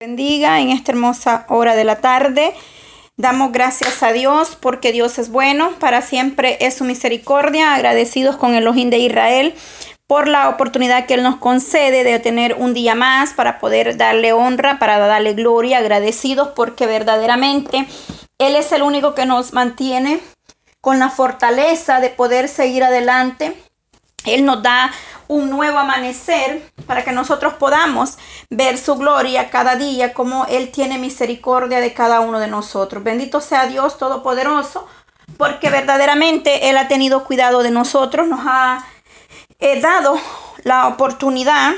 [0.00, 2.54] bendiga en esta hermosa hora de la tarde.
[3.16, 8.52] Damos gracias a Dios porque Dios es bueno, para siempre es su misericordia, agradecidos con
[8.52, 9.54] el Elohim de Israel
[10.06, 14.32] por la oportunidad que Él nos concede de tener un día más para poder darle
[14.32, 17.84] honra, para darle gloria, agradecidos porque verdaderamente
[18.38, 20.20] Él es el único que nos mantiene
[20.80, 23.56] con la fortaleza de poder seguir adelante.
[24.34, 24.90] Él nos da
[25.28, 28.18] un nuevo amanecer para que nosotros podamos
[28.50, 33.04] ver su gloria cada día, como Él tiene misericordia de cada uno de nosotros.
[33.04, 34.86] Bendito sea Dios Todopoderoso,
[35.36, 38.84] porque verdaderamente Él ha tenido cuidado de nosotros, nos ha
[39.58, 40.18] eh, dado
[40.64, 41.74] la oportunidad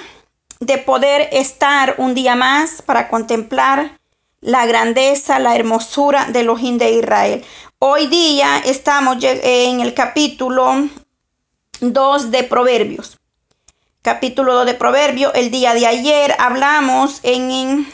[0.61, 3.99] de poder estar un día más para contemplar
[4.41, 7.45] la grandeza, la hermosura de los de Israel.
[7.79, 10.89] Hoy día estamos en el capítulo
[11.81, 13.21] 2 de Proverbios
[14.03, 15.33] capítulo 2 de Proverbios.
[15.35, 17.87] El día de ayer hablamos en,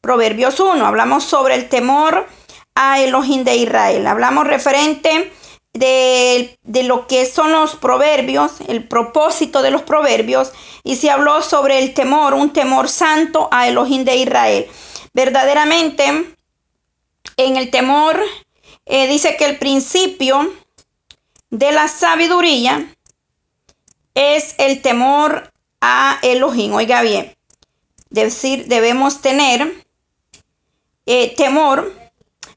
[0.00, 2.26] Proverbios 1, hablamos sobre el temor
[2.74, 4.06] a Elohim de Israel.
[4.06, 5.30] Hablamos referente
[5.74, 11.42] de, de, lo que son los proverbios, el propósito de los proverbios, y se habló
[11.42, 14.66] sobre el temor, un temor santo a Elohim de Israel.
[15.12, 16.34] Verdaderamente,
[17.36, 18.18] en el temor,
[18.86, 20.50] eh, dice que el principio
[21.50, 22.86] de la sabiduría
[24.20, 26.74] es el temor a Elohim.
[26.74, 27.34] Oiga bien,
[28.10, 29.86] decir, debemos tener
[31.06, 31.98] eh, temor.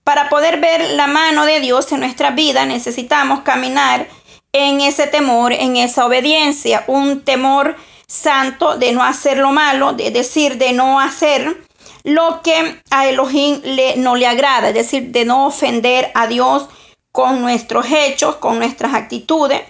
[0.04, 4.10] Para poder ver la mano de Dios en nuestra vida necesitamos caminar
[4.52, 10.12] en ese temor, en esa obediencia, un temor santo de no hacer lo malo, de
[10.12, 11.66] decir, de no hacer
[12.04, 16.68] lo que a Elohim le, no le agrada, es decir, de no ofender a Dios
[17.14, 19.62] con nuestros hechos, con nuestras actitudes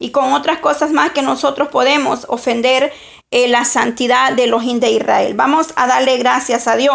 [0.00, 2.92] y con otras cosas más que nosotros podemos ofender
[3.30, 5.34] eh, la santidad de los de Israel.
[5.34, 6.94] Vamos a darle gracias a Dios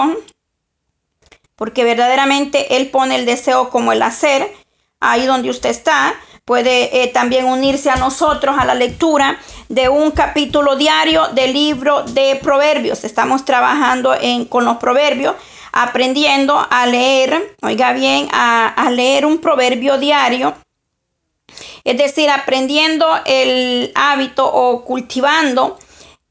[1.56, 4.52] porque verdaderamente Él pone el deseo como el hacer.
[5.00, 9.37] Ahí donde usted está, puede eh, también unirse a nosotros a la lectura
[9.70, 13.04] de un capítulo diario del libro de Proverbios.
[13.04, 15.36] Estamos trabajando en, con los proverbios,
[15.72, 20.55] aprendiendo a leer, oiga bien, a, a leer un proverbio diario
[21.86, 25.78] es decir, aprendiendo el hábito o cultivando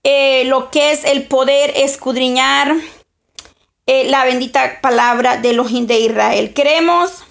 [0.02, 2.74] eh, lo que es el poder escudriñar
[3.86, 6.52] eh, la bendita palabra de los de Israel.
[6.54, 7.24] Queremos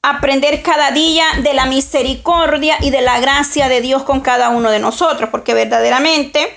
[0.00, 4.70] aprender cada día de la misericordia y de la gracia de Dios con cada uno
[4.70, 6.54] de nosotros, porque verdaderamente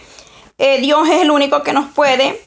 [0.59, 2.41] eh, Dios es el único que nos puede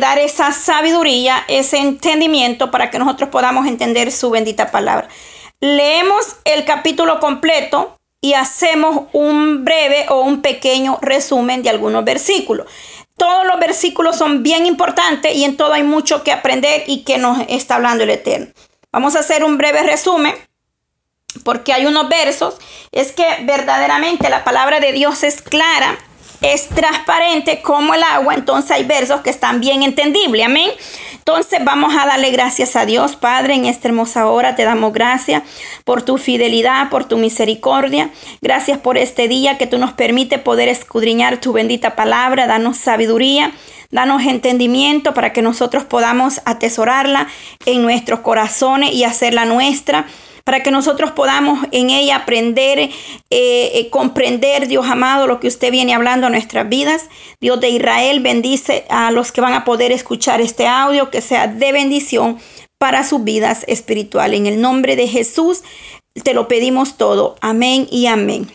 [0.00, 5.10] dar esa sabiduría, ese entendimiento para que nosotros podamos entender su bendita palabra.
[5.60, 12.66] Leemos el capítulo completo y hacemos un breve o un pequeño resumen de algunos versículos.
[13.16, 17.18] Todos los versículos son bien importantes y en todo hay mucho que aprender y que
[17.18, 18.46] nos está hablando el Eterno.
[18.92, 20.34] Vamos a hacer un breve resumen
[21.42, 22.56] porque hay unos versos.
[22.92, 25.98] Es que verdaderamente la palabra de Dios es clara
[26.40, 30.70] es transparente como el agua, entonces hay versos que están bien entendibles, amén.
[31.28, 35.42] Entonces vamos a darle gracias a Dios, Padre, en esta hermosa hora te damos gracias
[35.84, 38.08] por tu fidelidad, por tu misericordia.
[38.40, 43.52] Gracias por este día que tú nos permite poder escudriñar tu bendita palabra, danos sabiduría.
[43.90, 47.28] Danos entendimiento para que nosotros podamos atesorarla
[47.66, 50.06] en nuestros corazones y hacerla nuestra
[50.48, 52.90] para que nosotros podamos en ella aprender, eh,
[53.28, 57.10] eh, comprender, Dios amado, lo que usted viene hablando a nuestras vidas.
[57.38, 61.48] Dios de Israel bendice a los que van a poder escuchar este audio, que sea
[61.48, 62.38] de bendición
[62.78, 64.40] para sus vidas espirituales.
[64.40, 65.64] En el nombre de Jesús
[66.24, 67.36] te lo pedimos todo.
[67.42, 68.48] Amén y amén.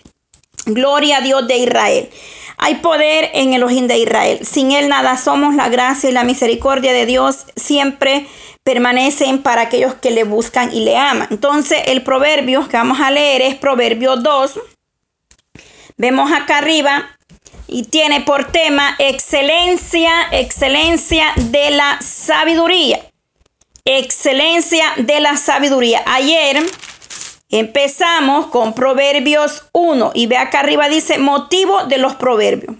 [0.66, 2.10] Gloria a Dios de Israel.
[2.58, 4.40] Hay poder en el ojín de Israel.
[4.46, 5.56] Sin él nada somos.
[5.56, 8.28] La gracia y la misericordia de Dios siempre
[8.64, 11.28] permanecen para aquellos que le buscan y le aman.
[11.32, 14.60] Entonces, el proverbio que vamos a leer es Proverbio 2.
[15.98, 17.10] Vemos acá arriba
[17.68, 23.00] y tiene por tema excelencia, excelencia de la sabiduría.
[23.86, 26.02] Excelencia de la sabiduría.
[26.06, 26.64] Ayer
[27.60, 32.76] empezamos con Proverbios 1 y ve acá arriba dice motivo de los proverbios.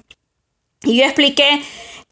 [0.84, 1.62] Y yo expliqué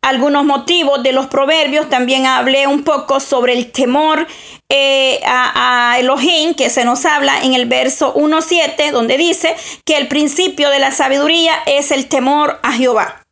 [0.01, 1.89] algunos motivos de los proverbios.
[1.89, 4.27] También hablé un poco sobre el temor
[4.69, 9.55] eh, a, a, Elohim, que se nos habla en el verso 1.7, donde dice
[9.85, 13.25] que el principio de la sabiduría es el temor a Jehová.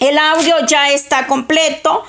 [0.00, 2.04] El audio ya está completo.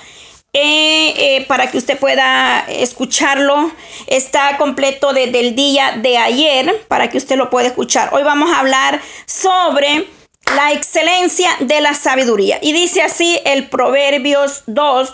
[0.53, 3.71] Eh, eh, para que usted pueda escucharlo.
[4.07, 8.09] Está completo desde el día de ayer para que usted lo pueda escuchar.
[8.13, 10.07] Hoy vamos a hablar sobre
[10.55, 12.59] la excelencia de la sabiduría.
[12.61, 15.13] Y dice así el Proverbios 2,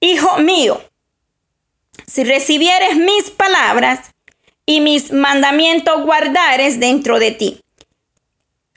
[0.00, 0.80] hijo mío,
[2.06, 4.00] si recibieres mis palabras
[4.66, 7.60] y mis mandamientos guardares dentro de ti,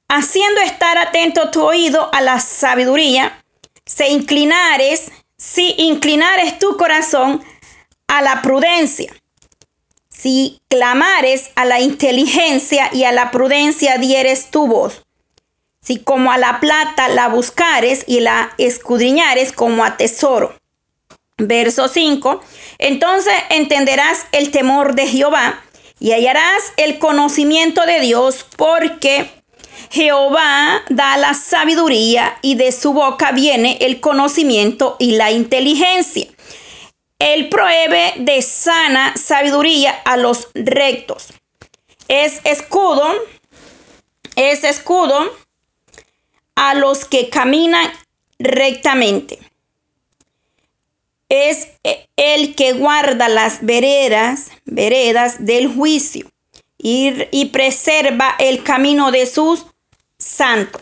[0.08, 3.44] haciendo estar atento tu oído a la sabiduría,
[3.86, 7.42] se inclinares, si inclinares tu corazón
[8.08, 9.16] a la prudencia,
[10.10, 15.06] si clamares a la inteligencia y a la prudencia dieres tu voz,
[15.82, 20.56] si como a la plata la buscares y la escudriñares como a tesoro.
[21.38, 22.42] Verso 5.
[22.78, 25.64] Entonces entenderás el temor de Jehová
[26.02, 29.39] y hallarás el conocimiento de Dios porque
[29.90, 36.28] Jehová da la sabiduría y de su boca viene el conocimiento y la inteligencia.
[37.20, 41.28] Él prohíbe de sana sabiduría a los rectos.
[42.08, 43.06] Es escudo,
[44.36, 45.32] es escudo
[46.56, 47.92] a los que caminan
[48.40, 49.40] rectamente.
[51.30, 51.68] Es
[52.16, 56.30] el que guarda las veredas, veredas del juicio
[56.80, 59.66] y, y preserva el camino de sus
[60.18, 60.82] santos.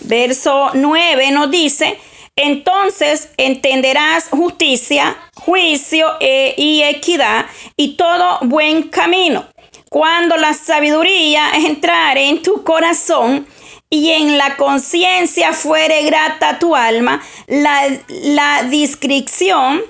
[0.00, 1.98] Verso 9 nos dice,
[2.36, 7.46] entonces entenderás justicia, juicio e, y equidad
[7.76, 9.46] y todo buen camino.
[9.90, 13.46] Cuando la sabiduría entrare en tu corazón
[13.90, 19.82] y en la conciencia fuere grata tu alma, la, la discreción,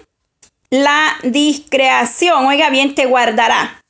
[0.70, 3.81] la discreción, oiga bien, te guardará.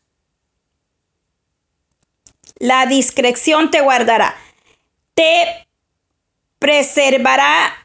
[2.62, 4.34] La discreción te guardará.
[5.14, 5.66] Te
[6.58, 7.82] preservará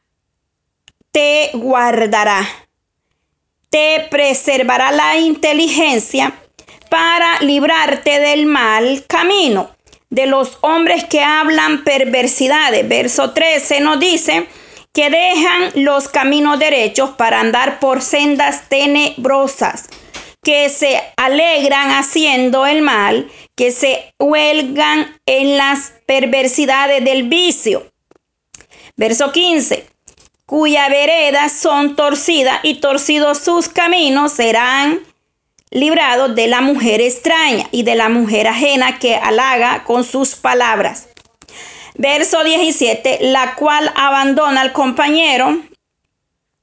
[1.18, 2.47] te guardará.
[3.71, 6.31] Te preservará la inteligencia
[6.91, 9.71] para librarte del mal camino,
[10.12, 12.88] de los hombres que hablan perversidades.
[12.88, 14.47] Verso 13 nos dice
[14.94, 19.89] que dejan los caminos derechos para andar por sendas tenebrosas,
[20.44, 27.92] que se alegran haciendo el mal, que se huelgan en las perversidades del vicio.
[28.95, 29.88] Verso 15
[30.48, 35.01] cuya veredas son torcidas y torcidos sus caminos serán
[35.69, 41.10] librados de la mujer extraña y de la mujer ajena que halaga con sus palabras.
[41.95, 45.57] Verso 17, la cual abandona al compañero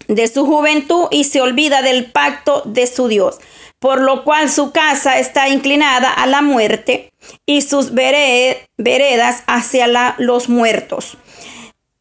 [0.09, 3.39] de su juventud y se olvida del pacto de su Dios,
[3.85, 7.13] por lo cual su casa está inclinada a la muerte
[7.45, 11.19] y sus veredas hacia los muertos.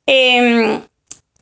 [0.06, 0.82] Em,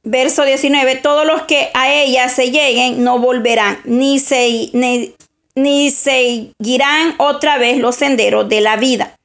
[0.01, 4.71] Verso 19, todos los que a ella se lleguen no volverán, ni, se,
[5.93, 9.19] seguirán otra vez los senderos de la vida.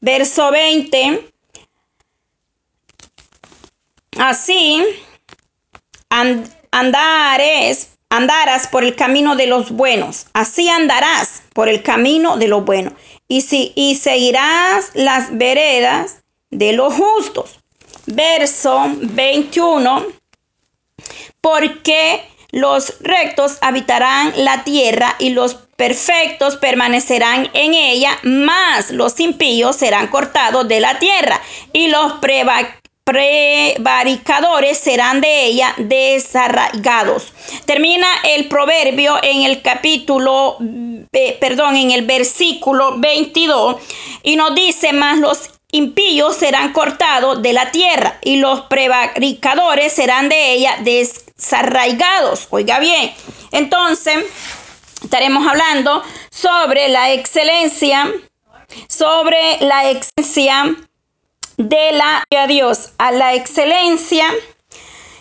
[0.00, 1.32] Verso 20,
[4.18, 4.84] así
[8.10, 12.92] andarás por el camino de los buenos, así andarás por el camino de los buenos,
[13.28, 16.16] y, si, y seguirás las veredas
[16.50, 17.58] de los justos.
[18.06, 20.20] Verso 21
[21.40, 29.76] porque los rectos habitarán la tierra y los perfectos permanecerán en ella, mas los impíos
[29.76, 31.40] serán cortados de la tierra
[31.72, 32.79] y los prevaricadores
[34.78, 37.32] serán de ella desarraigados.
[37.64, 40.56] Termina el proverbio en el capítulo,
[41.12, 43.76] eh, perdón, en el versículo 22
[44.22, 50.28] y nos dice, más los impíos serán cortados de la tierra y los prevaricadores serán
[50.28, 52.48] de ella desarraigados.
[52.50, 53.12] Oiga bien,
[53.52, 54.24] entonces
[55.02, 58.10] estaremos hablando sobre la excelencia,
[58.88, 60.89] sobre la excelencia
[61.68, 64.26] de la Dios, a la excelencia,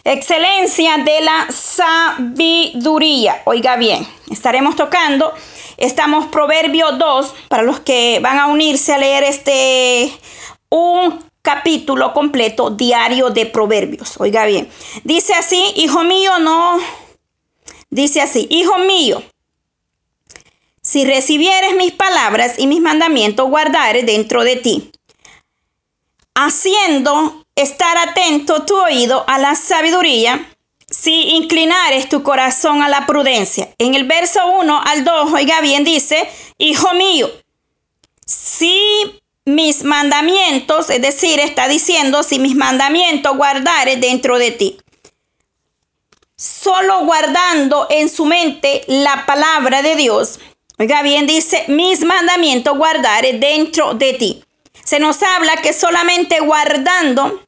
[0.05, 3.41] excelencia de la sabiduría.
[3.43, 5.33] Oiga bien, estaremos tocando,
[5.75, 10.13] estamos Proverbio 2, para los que van a unirse a leer este,
[10.69, 14.15] un capítulo completo diario de Proverbios.
[14.17, 14.69] Oiga bien,
[15.03, 16.79] dice así, hijo mío, no,
[17.89, 19.21] dice así, hijo mío,
[20.81, 24.91] si recibieres mis palabras y mis mandamientos, guardares dentro de ti,
[26.45, 30.49] haciendo estar atento tu oído a la sabiduría,
[30.89, 33.69] si inclinares tu corazón a la prudencia.
[33.77, 37.29] En el verso 1 al 2, oiga bien, dice, hijo mío,
[38.25, 44.77] si mis mandamientos, es decir, está diciendo, si mis mandamientos guardare dentro de ti.
[46.37, 50.39] Solo guardando en su mente la palabra de Dios.
[50.77, 54.43] Oiga bien, dice, mis mandamientos guardare dentro de ti.
[54.89, 57.43] Se nos habla que solamente guardando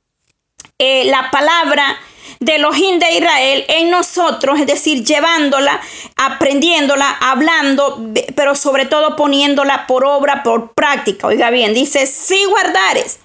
[0.78, 2.00] eh, la palabra
[2.40, 5.82] de Elohim de Israel en nosotros, es decir, llevándola,
[6.18, 8.00] aprendiéndola, hablando,
[8.36, 11.26] pero sobre todo poniéndola por obra, por práctica.
[11.26, 13.22] Oiga bien, dice, si guardares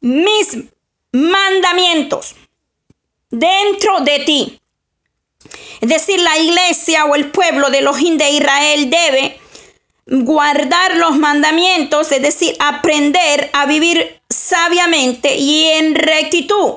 [0.00, 0.56] mis
[1.12, 2.34] mandamientos
[3.30, 4.60] dentro de ti.
[5.80, 9.40] Es decir, la iglesia o el pueblo de Elohim de Israel debe
[10.06, 16.74] guardar los mandamientos, es decir, aprender a vivir sabiamente y en rectitud.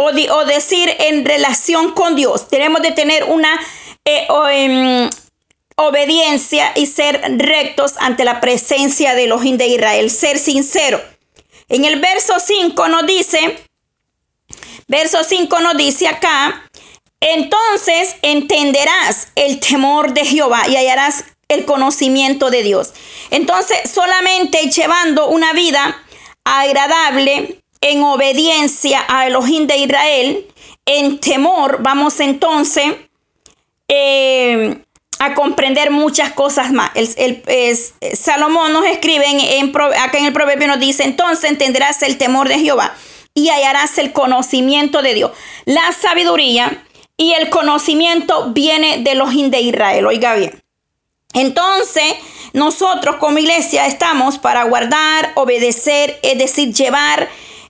[0.00, 0.12] O,
[0.44, 2.48] decir en relación con Dios.
[2.48, 3.60] Tenemos de tener una
[4.04, 5.10] eh, em,
[5.74, 10.08] obediencia y ser rectos ante la presencia de Elohim de Israel.
[10.08, 11.02] Ser sincero.
[11.68, 13.58] En el verso 5 nos dice,
[14.86, 16.70] verso 5 nos dice acá,
[17.20, 22.92] entonces entenderás el temor de Jehová y hallarás el conocimiento de Dios.
[23.30, 26.02] Entonces, solamente llevando una vida
[26.44, 30.46] agradable en obediencia a Elohim de Israel,
[30.84, 32.94] en temor, vamos entonces
[33.88, 34.82] eh,
[35.18, 36.90] a comprender muchas cosas más.
[36.94, 37.42] El,
[38.14, 42.58] Salomón nos escribe en, acá en el proverbio, nos dice, entonces entenderás el temor de
[42.58, 42.94] Jehová
[43.34, 45.32] y hallarás el conocimiento de Dios.
[45.64, 46.84] La sabiduría
[47.16, 50.06] y el conocimiento viene de Elohim de Israel.
[50.06, 50.62] Oiga bien.
[51.34, 52.14] Entonces,
[52.52, 57.28] nosotros como iglesia estamos para guardar, obedecer, es decir, llevar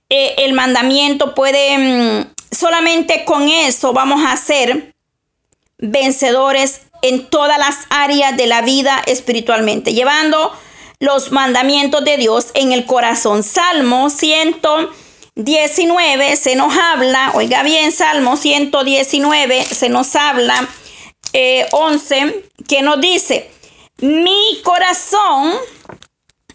[0.09, 1.33] eh, el mandamiento.
[1.35, 4.95] Puede, mm, solamente con eso vamos a ser
[5.77, 10.53] vencedores en todas las áreas de la vida espiritualmente, llevando
[10.99, 13.43] los mandamientos de Dios en el corazón.
[13.43, 20.67] Salmo 119 se nos habla, oiga bien, Salmo 119 se nos habla
[21.71, 23.49] 11, eh, que nos dice,
[23.97, 25.53] mi corazón,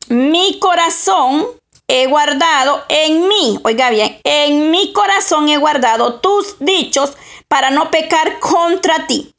[0.09, 1.47] mi corazón
[1.89, 7.13] he guardado en mí, oiga bien, en mi corazón he guardado tus dichos
[7.49, 9.34] para no pecar contra ti.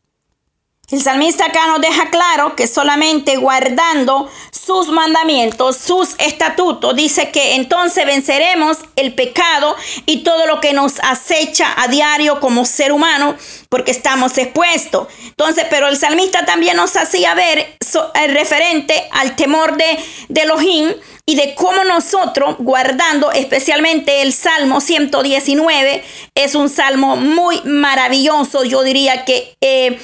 [0.92, 7.56] El salmista acá nos deja claro que solamente guardando sus mandamientos, sus estatutos, dice que
[7.56, 9.76] entonces venceremos el pecado
[10.06, 13.36] y todo lo que nos acecha a diario como ser humano,
[13.70, 15.08] porque estamos expuestos.
[15.24, 17.78] Entonces, pero el salmista también nos hacía ver
[18.14, 19.98] el referente al temor de,
[20.30, 20.94] de Elohim
[21.26, 26.04] y de cómo nosotros, guardando especialmente el Salmo 119,
[26.36, 29.58] es un salmo muy maravilloso, yo diría que...
[29.62, 30.00] Eh,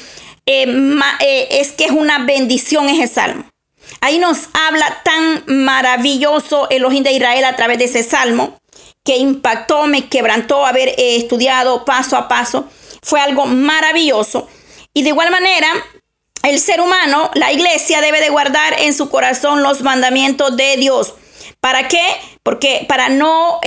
[0.46, 0.66] eh,
[1.20, 3.46] eh, es que es una bendición ese salmo.
[4.00, 8.58] Ahí nos habla tan maravilloso Elohim de Israel a través de ese salmo
[9.04, 12.68] que impactó, me quebrantó haber eh, estudiado paso a paso.
[13.02, 14.48] Fue algo maravilloso.
[14.94, 15.68] Y de igual manera,
[16.44, 21.14] el ser humano, la iglesia debe de guardar en su corazón los mandamientos de Dios.
[21.60, 22.04] ¿Para qué?
[22.44, 23.60] Porque para no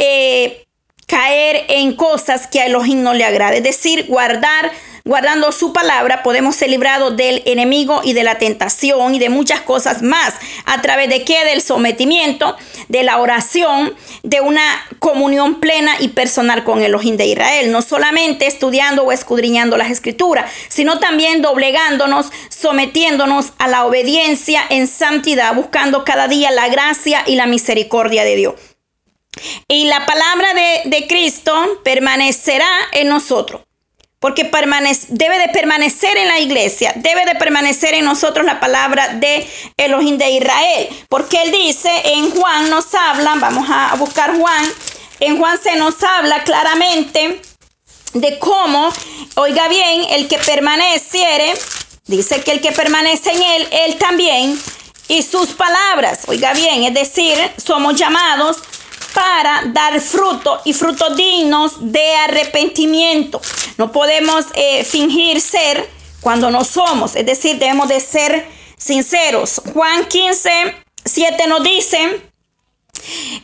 [1.07, 3.59] caer en cosas que a Elohim no le agrade.
[3.59, 4.71] Es decir, guardar
[5.07, 9.61] Guardando su palabra podemos ser librados del enemigo y de la tentación y de muchas
[9.61, 10.33] cosas más.
[10.65, 11.45] ¿A través de qué?
[11.45, 12.57] Del sometimiento,
[12.89, 14.63] de la oración, de una
[15.01, 17.71] comunión plena y personal con el ojín de Israel.
[17.71, 24.87] No solamente estudiando o escudriñando las escrituras, sino también doblegándonos, sometiéndonos a la obediencia en
[24.87, 28.55] santidad, buscando cada día la gracia y la misericordia de Dios.
[29.69, 31.53] Y la palabra de, de Cristo
[31.85, 33.61] permanecerá en nosotros
[34.25, 34.51] porque
[35.09, 40.17] debe de permanecer en la iglesia, debe de permanecer en nosotros la palabra de Elohim
[40.17, 44.65] de Israel, porque él dice, en Juan nos habla, vamos a buscar Juan,
[45.21, 47.43] en Juan se nos habla claramente
[48.15, 48.91] de cómo,
[49.35, 51.53] oiga bien, el que permaneciere,
[52.07, 54.59] dice que el que permanece en él, él también,
[55.07, 58.57] y sus palabras, oiga bien, es decir, somos llamados
[59.15, 63.41] para dar fruto y frutos dignos de arrepentimiento.
[63.79, 65.89] No podemos eh, fingir ser
[66.21, 69.63] cuando no somos, es decir, debemos de ser sinceros.
[69.73, 70.51] Juan 15,
[71.05, 72.23] 7 nos dice,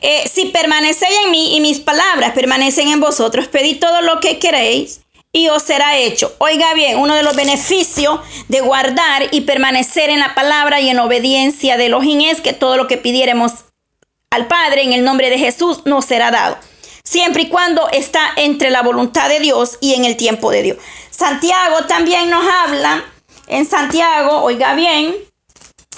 [0.01, 4.39] eh, si permanecéis en mí y mis palabras permanecen en vosotros, pedid todo lo que
[4.39, 6.35] queréis y os será hecho.
[6.39, 10.99] Oiga bien, uno de los beneficios de guardar y permanecer en la palabra y en
[10.99, 13.53] obediencia de Elohim es que todo lo que pidiéramos
[14.33, 16.57] al Padre en el nombre de Jesús nos será dado,
[17.03, 20.79] siempre y cuando está entre la voluntad de Dios y en el tiempo de Dios.
[21.11, 23.05] Santiago también nos habla,
[23.49, 25.17] en Santiago, oiga bien,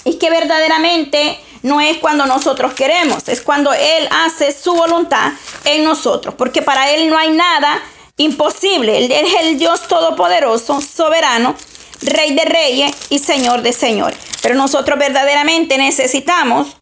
[0.03, 5.33] es que verdaderamente no es cuando nosotros queremos, es cuando Él hace su voluntad
[5.65, 7.79] en nosotros, porque para Él no hay nada
[8.17, 8.97] imposible.
[8.97, 11.55] Él es el Dios todopoderoso, soberano,
[12.01, 14.17] Rey de reyes y Señor de señores.
[14.41, 16.75] Pero nosotros verdaderamente necesitamos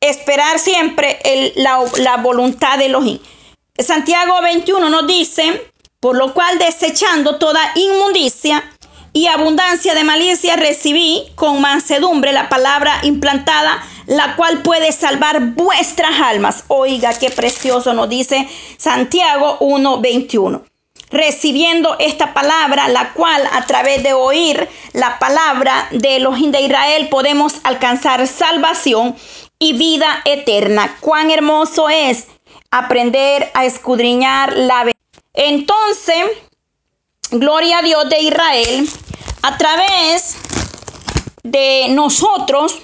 [0.00, 1.20] esperar siempre
[1.56, 3.18] la, voluntad de Elohim.
[3.78, 8.64] Santiago 21 nos dice Por lo cual, desechando toda inmundicia
[9.12, 16.20] y abundancia de malicia, recibí con mansedumbre la palabra implantada, la cual puede salvar vuestras
[16.20, 16.64] almas.
[16.68, 20.62] Oiga, qué precioso nos dice Santiago 1:21
[21.10, 27.08] recibiendo esta palabra, la cual a través de oír la palabra de los de Israel
[27.08, 29.16] podemos alcanzar salvación
[29.60, 30.96] y vida eterna.
[31.00, 32.26] Cuán hermoso es
[32.72, 35.00] aprender a escudriñar la verdad.
[35.34, 36.24] Entonces,
[37.30, 38.88] gloria a Dios de Israel,
[39.42, 40.36] a través
[41.44, 42.80] de nosotros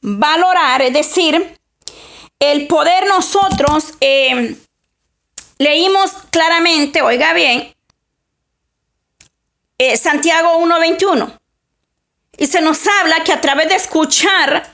[0.00, 1.58] valorar, es decir,
[2.38, 4.56] el poder nosotros eh,
[5.58, 7.74] leímos claramente, oiga bien,
[9.78, 11.40] eh, Santiago 1.21.
[12.36, 14.73] Y se nos habla que a través de escuchar,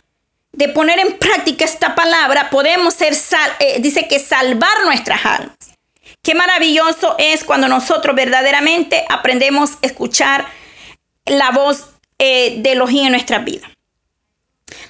[0.52, 5.57] de poner en práctica esta palabra, podemos ser, sal, eh, dice que salvar nuestras almas.
[6.23, 10.47] Qué maravilloso es cuando nosotros verdaderamente aprendemos a escuchar
[11.25, 11.87] la voz
[12.19, 13.71] eh, de Elohim en nuestra vida.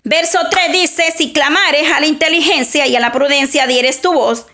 [0.02, 4.46] Verso 3 dice, si clamares a la inteligencia y a la prudencia dieres tu voz,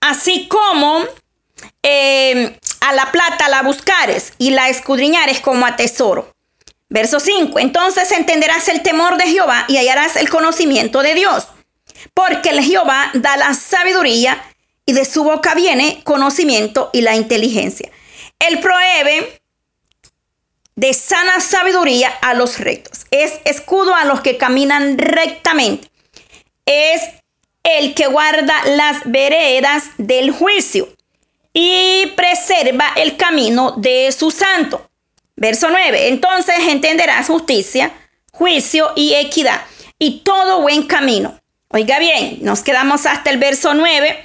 [0.00, 1.04] así como
[1.82, 6.33] eh, a la plata la buscares y la escudriñares como a tesoro.
[6.88, 7.58] Verso 5.
[7.58, 11.48] Entonces entenderás el temor de Jehová y hallarás el conocimiento de Dios.
[12.12, 14.42] Porque el Jehová da la sabiduría
[14.86, 17.90] y de su boca viene conocimiento y la inteligencia.
[18.38, 19.40] Él prohíbe
[20.76, 23.06] de sana sabiduría a los rectos.
[23.10, 25.88] Es escudo a los que caminan rectamente.
[26.66, 27.02] Es
[27.62, 30.88] el que guarda las veredas del juicio
[31.52, 34.90] y preserva el camino de su santo.
[35.36, 36.08] Verso 9.
[36.08, 37.92] Entonces entenderás justicia,
[38.32, 39.62] juicio y equidad
[39.98, 41.40] y todo buen camino.
[41.68, 44.22] Oiga bien, nos quedamos hasta el verso 9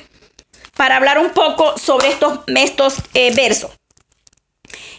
[0.75, 3.71] para hablar un poco sobre estos, estos eh, versos.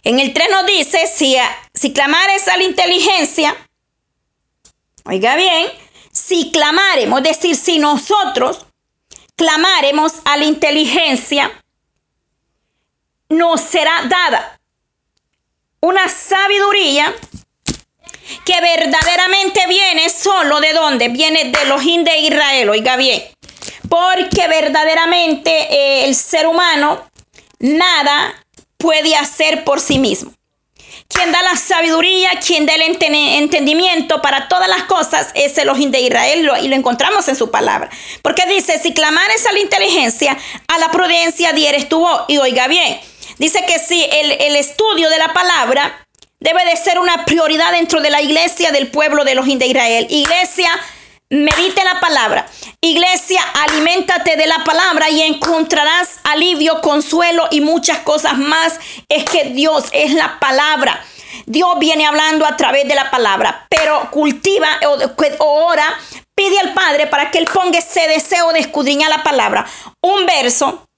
[0.02, 1.36] En el 3 nos dice, si,
[1.74, 3.54] si clamares a la inteligencia,
[5.04, 5.68] oiga bien,
[6.12, 8.66] si clamaremos, es decir, si nosotros
[9.36, 11.50] clamaremos a la inteligencia,
[13.28, 14.59] nos será dada
[15.80, 17.14] una sabiduría
[18.44, 21.08] que verdaderamente viene solo de dónde?
[21.08, 23.22] Viene de los de Israel, oiga bien.
[23.88, 27.04] Porque verdaderamente eh, el ser humano
[27.58, 28.34] nada
[28.76, 30.32] puede hacer por sí mismo
[31.12, 35.90] quien da la sabiduría, quien da el entendimiento para todas las cosas, es el Elohim
[35.90, 37.90] de Israel y lo encontramos en su palabra.
[38.22, 40.38] Porque dice, si clamares a la inteligencia,
[40.68, 42.22] a la prudencia dieres tu voz.
[42.28, 43.00] Y oiga bien,
[43.40, 46.06] dice que si el, el estudio de la palabra
[46.38, 50.06] debe de ser una prioridad dentro de la iglesia del pueblo de Elohim de Israel.
[50.08, 50.70] Iglesia
[51.32, 52.44] Medite la palabra.
[52.80, 58.80] Iglesia, aliméntate de la palabra y encontrarás alivio, consuelo y muchas cosas más.
[59.08, 61.00] Es que Dios es la palabra.
[61.46, 64.80] Dios viene hablando a través de la palabra, pero cultiva
[65.38, 65.86] o, ora,
[66.34, 69.64] pide al Padre para que Él ponga ese deseo de escudriñar la palabra.
[70.00, 70.88] Un verso,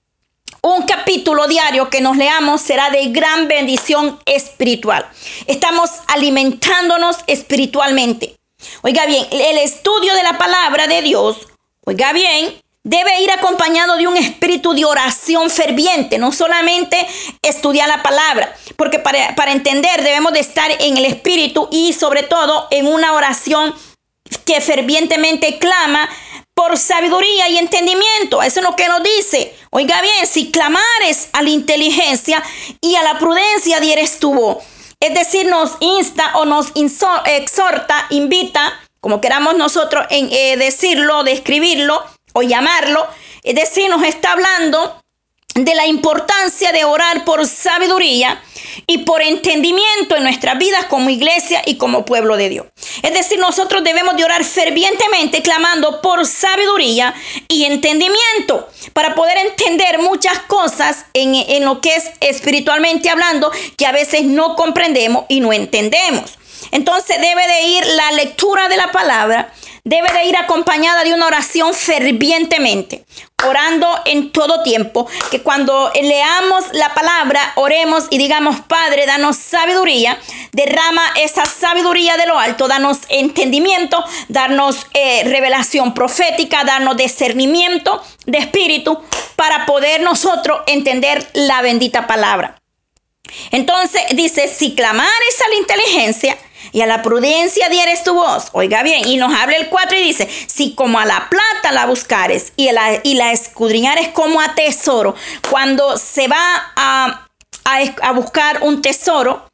[0.63, 5.05] un capítulo diario que nos leamos será de gran bendición espiritual.
[5.47, 8.39] Estamos alimentándonos espiritualmente.
[8.83, 11.37] Oiga bien, el estudio de la palabra de Dios,
[11.85, 16.97] oiga bien, debe ir acompañado de un espíritu de oración ferviente, no solamente
[17.43, 22.23] estudiar la palabra, porque para, para, entender debemos de estar en el espíritu y sobre
[22.23, 23.75] todo en una oración
[24.45, 26.09] que fervientemente clama
[26.55, 28.43] por sabiduría y entendimiento.
[28.43, 29.55] Eso es lo que nos dice.
[29.71, 32.43] Oiga bien, si clamares a la inteligencia
[32.81, 34.65] y a la prudencia dieres tu voz.
[35.01, 42.05] Es decir, nos insta o nos exhorta, invita, como queramos nosotros en, eh, decirlo, describirlo
[42.35, 43.09] o llamarlo.
[43.43, 45.02] Es decir, nos está hablando
[45.55, 48.43] de la importancia de orar por sabiduría
[48.87, 52.67] y por entendimiento en nuestras vidas como iglesia y como pueblo de Dios.
[53.03, 57.15] Es decir, nosotros debemos de orar fervientemente clamando por sabiduría
[57.49, 63.87] y entendimiento para poder entender muchas cosas en, en lo que es espiritualmente hablando que
[63.87, 66.39] a veces no comprendemos y no entendemos.
[66.71, 69.53] Entonces debe de ir la lectura de la palabra
[69.85, 73.05] debe de ir acompañada de una oración fervientemente,
[73.47, 80.19] orando en todo tiempo, que cuando leamos la palabra, oremos y digamos, Padre, danos sabiduría,
[80.53, 88.39] derrama esa sabiduría de lo alto, danos entendimiento, darnos eh, revelación profética, darnos discernimiento de
[88.39, 89.01] espíritu
[89.37, 92.57] para poder nosotros entender la bendita palabra.
[93.51, 96.37] Entonces dice, si clamares a la inteligencia,
[96.71, 98.49] y a la prudencia dieres tu voz.
[98.53, 101.87] Oiga bien, y nos habla el 4 y dice, si como a la plata la
[101.87, 105.15] buscares y la, y la escudriñares como a tesoro,
[105.51, 107.29] cuando se va a
[107.65, 109.47] a, buscar un tesoro,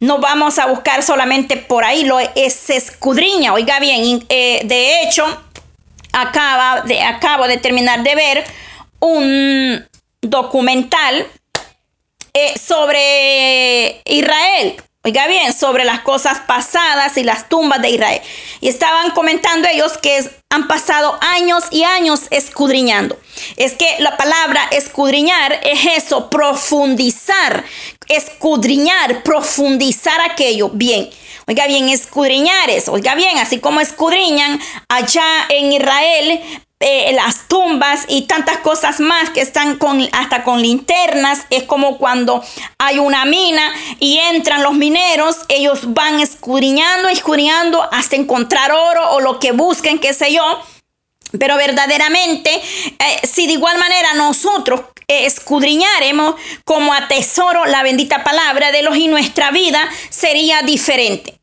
[0.00, 3.52] no vamos a buscar solamente por ahí, lo es escudriña.
[3.52, 5.24] Oiga bien, eh, de hecho,
[6.12, 8.44] acaba de, acabo de terminar de ver
[9.00, 9.86] un
[10.20, 11.26] documental
[12.34, 14.82] eh, sobre Israel.
[15.06, 18.20] Oiga bien, sobre las cosas pasadas y las tumbas de Israel.
[18.60, 23.16] Y estaban comentando ellos que han pasado años y años escudriñando.
[23.56, 27.64] Es que la palabra escudriñar es eso, profundizar,
[28.08, 30.70] escudriñar, profundizar aquello.
[30.70, 31.08] Bien,
[31.46, 38.04] oiga bien, escudriñar es, oiga bien, así como escudriñan allá en Israel, eh, las tumbas
[38.08, 41.46] y tantas cosas más que están con, hasta con linternas.
[41.50, 42.44] Es como cuando
[42.78, 49.20] hay una mina y entran los mineros, ellos van escudriñando, escudriñando hasta encontrar oro o
[49.20, 50.42] lo que busquen, qué sé yo.
[51.38, 56.34] Pero verdaderamente, eh, si de igual manera nosotros escudriñaremos
[56.64, 61.35] como atesoro la bendita palabra de los y nuestra vida sería diferente.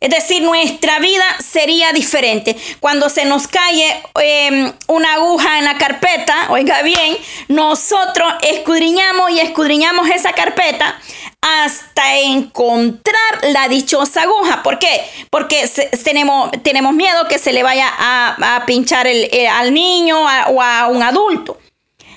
[0.00, 2.56] Es decir, nuestra vida sería diferente.
[2.80, 7.16] Cuando se nos cae em, una aguja en la carpeta, oiga bien,
[7.48, 10.98] nosotros escudriñamos y escudriñamos esa carpeta
[11.40, 14.62] hasta encontrar la dichosa aguja.
[14.62, 15.04] ¿Por qué?
[15.30, 15.68] Porque
[16.02, 21.58] tenemos, tenemos miedo que se le vaya a, pinchar al niño o a un adulto.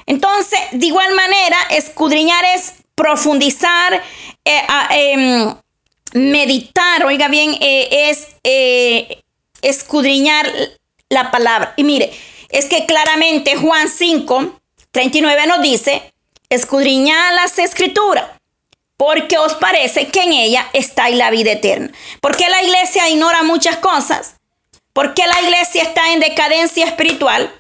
[0.06, 4.02] Entonces, de igual manera, escudriñar es profundizar,
[4.46, 5.54] eh, em,
[6.14, 9.24] meditar, oiga bien, eh, es eh,
[9.62, 10.50] escudriñar
[11.10, 11.74] la palabra.
[11.78, 12.12] Y mire,
[12.50, 14.60] es que claramente Juan 5,
[14.92, 16.14] 39 nos dice,
[16.50, 18.26] escudriñar las escrituras,
[18.96, 21.92] porque os parece que en ella está la vida eterna.
[22.22, 24.36] ¿Por qué la iglesia ignora muchas cosas?
[24.94, 27.54] ¿Por qué la iglesia está en decadencia espiritual?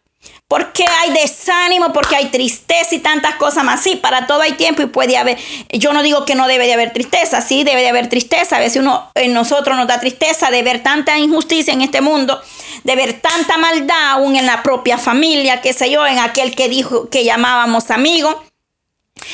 [0.48, 3.84] Porque hay desánimo, porque hay tristeza y tantas cosas más.
[3.84, 5.38] Sí, para todo hay tiempo y puede haber.
[5.74, 8.56] Yo no digo que no debe de haber tristeza, sí debe de haber tristeza.
[8.56, 12.42] A veces uno en nosotros nos da tristeza de ver tanta injusticia en este mundo,
[12.86, 16.70] de ver tanta maldad aún en la propia familia, qué sé yo, en aquel que
[16.70, 18.46] dijo que llamábamos amigo.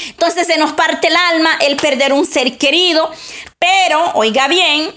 [0.07, 3.11] Entonces se nos parte el alma el perder un ser querido,
[3.59, 4.89] pero oiga bien,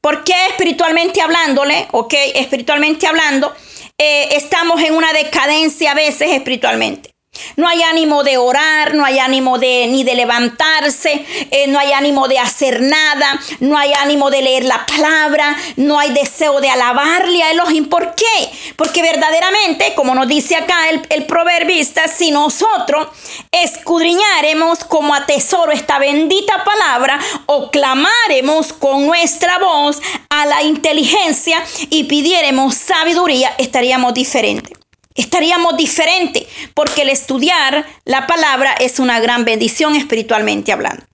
[0.00, 1.86] ¿por qué espiritualmente hablándole?
[1.90, 3.54] Ok, espiritualmente hablando
[3.98, 7.17] eh, estamos en una decadencia a veces espiritualmente.
[7.56, 11.92] No hay ánimo de orar, no hay ánimo de ni de levantarse, eh, no hay
[11.92, 16.70] ánimo de hacer nada, no hay ánimo de leer la palabra, no hay deseo de
[16.70, 17.88] alabarle a Elohim.
[17.88, 18.50] ¿Por qué?
[18.76, 23.08] Porque verdaderamente, como nos dice acá el, el proverbista, si nosotros
[23.50, 31.62] escudriñaremos como a tesoro esta bendita palabra o clamaremos con nuestra voz a la inteligencia
[31.90, 34.77] y pidiéremos sabiduría, estaríamos diferentes
[35.18, 41.04] estaríamos diferentes, porque el estudiar la palabra es una gran bendición espiritualmente hablando.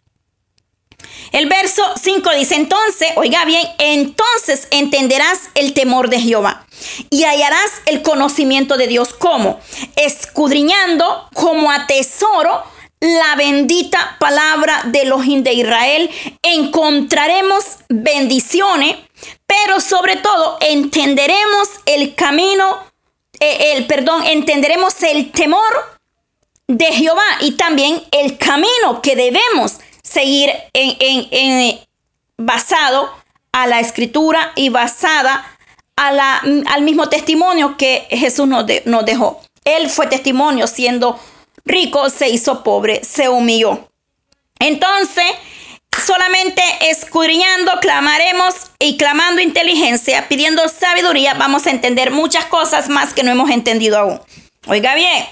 [1.33, 6.65] El verso 5 dice, entonces, oiga bien, entonces entenderás el temor de Jehová
[7.11, 9.59] y hallarás el conocimiento de Dios como
[9.97, 12.63] escudriñando como a tesoro
[13.01, 16.11] la bendita palabra de los de Israel,
[16.43, 18.97] encontraremos bendiciones,
[19.47, 22.94] pero sobre todo entenderemos el camino
[23.53, 25.99] eh, el perdón, entenderemos el temor
[26.67, 31.79] de Jehová y también el camino que debemos seguir en,
[32.37, 33.11] basado
[33.53, 35.47] a la escritura y basada
[35.97, 39.41] a la, al mismo testimonio que Jesús nos, nos dejó.
[39.65, 41.19] Él fue testimonio, siendo
[41.65, 43.89] rico, se hizo pobre, se humilló.
[44.59, 45.25] Entonces,
[46.05, 53.23] solamente escudriñando, clamaremos y clamando inteligencia, pidiendo sabiduría, vamos a entender muchas cosas más que
[53.23, 54.21] no hemos entendido aún.
[54.67, 55.27] Oiga bien,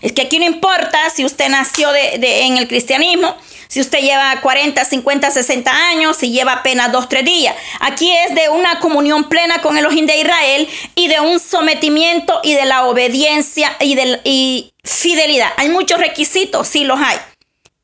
[0.00, 3.36] es que aquí no importa si usted nació en el cristianismo,
[3.68, 7.56] si usted lleva 40, 50, 60 años, si lleva apenas 2, 3 días.
[7.80, 12.40] Aquí es de una comunión plena con el Elohim de Israel y de un sometimiento
[12.42, 15.52] y de la obediencia y de y fidelidad.
[15.56, 17.16] Hay muchos requisitos, sí los hay,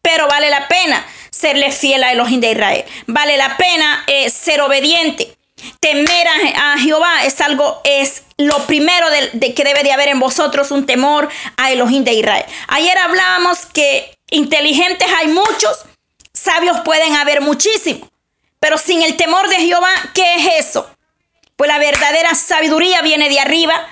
[0.02, 2.84] pero vale la pena serle fiel a Elohim de Israel.
[3.06, 5.36] Vale la pena eh, ser obediente.
[5.80, 10.70] Temer a, Jehová es algo, es lo primero de, que debe de haber en vosotros
[10.70, 12.44] un temor a Elohim de Israel.
[12.68, 15.84] Ayer hablábamos que inteligentes hay muchos,
[16.32, 18.08] sabios pueden haber muchísimos,
[18.60, 20.88] pero sin el temor de Jehová, ¿qué es eso?
[21.56, 23.84] Pues la verdadera sabiduría viene de arriba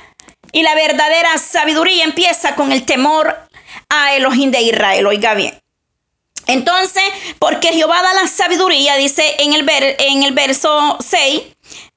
[0.53, 3.37] y la verdadera sabiduría empieza con el temor
[3.89, 5.07] a Elohim de Israel.
[5.07, 5.61] Oiga bien.
[6.47, 7.03] Entonces,
[7.39, 11.43] porque Jehová da la sabiduría, dice en el, ver, en el verso 6,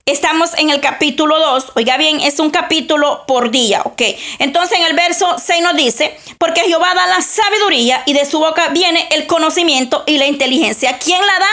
[0.09, 1.73] Estamos en el capítulo 2.
[1.75, 4.01] Oiga bien, es un capítulo por día, ¿ok?
[4.39, 8.39] Entonces en el verso 6 nos dice, porque Jehová da la sabiduría y de su
[8.39, 10.97] boca viene el conocimiento y la inteligencia.
[10.97, 11.49] ¿Quién la da?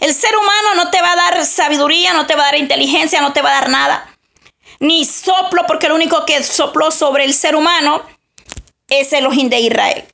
[0.00, 3.22] El ser humano no te va a dar sabiduría, no te va a dar inteligencia,
[3.22, 4.14] no te va a dar nada.
[4.78, 8.02] Ni soplo, porque lo único que sopló sobre el ser humano
[8.90, 10.04] es el ojín de Israel.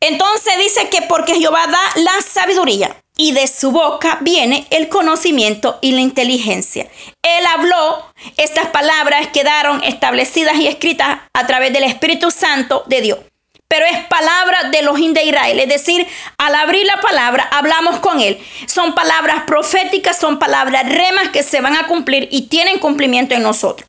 [0.00, 5.78] Entonces dice que porque Jehová da la sabiduría y de su boca viene el conocimiento
[5.82, 6.88] y la inteligencia.
[7.20, 8.06] Él habló,
[8.36, 13.18] estas palabras quedaron establecidas y escritas a través del Espíritu Santo de Dios.
[13.66, 16.06] Pero es palabra de los de Israel, es decir,
[16.38, 18.38] al abrir la palabra hablamos con él.
[18.66, 23.42] Son palabras proféticas, son palabras remas que se van a cumplir y tienen cumplimiento en
[23.42, 23.88] nosotros.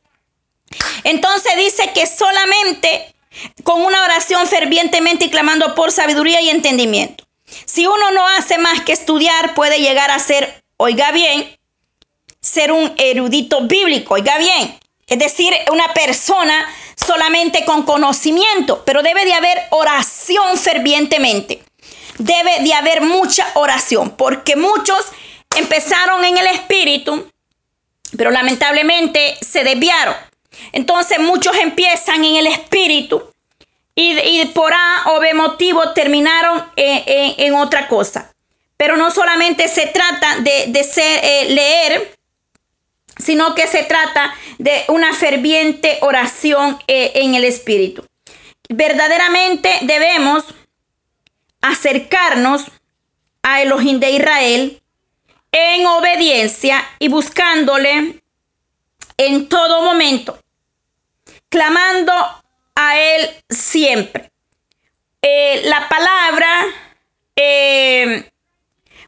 [1.04, 3.14] Entonces dice que solamente
[3.62, 7.24] con una oración fervientemente y clamando por sabiduría y entendimiento.
[7.64, 11.58] Si uno no hace más que estudiar, puede llegar a ser, oiga bien,
[12.40, 14.78] ser un erudito bíblico, oiga bien.
[15.06, 21.62] Es decir, una persona solamente con conocimiento, pero debe de haber oración fervientemente.
[22.18, 25.06] Debe de haber mucha oración, porque muchos
[25.56, 27.28] empezaron en el espíritu,
[28.16, 30.14] pero lamentablemente se desviaron.
[30.72, 33.30] Entonces muchos empiezan en el espíritu,
[33.94, 38.32] y, por A o B motivo terminaron en, otra cosa.
[38.76, 42.18] Pero no solamente se trata de, ser, eh, leer,
[43.18, 48.06] sino que se trata de una ferviente oración eh, en el Espíritu.
[48.70, 50.44] Verdaderamente debemos
[51.60, 52.64] acercarnos
[53.42, 54.82] a Elohim de Israel
[55.52, 58.22] en obediencia y buscándole
[59.18, 60.39] en todo momento,
[61.50, 62.14] clamando
[62.74, 64.30] a Él siempre.
[65.20, 66.64] Eh, la palabra,
[67.36, 68.30] eh,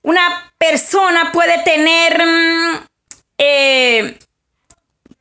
[0.03, 2.87] una persona puede tener, mm,
[3.39, 4.19] eh,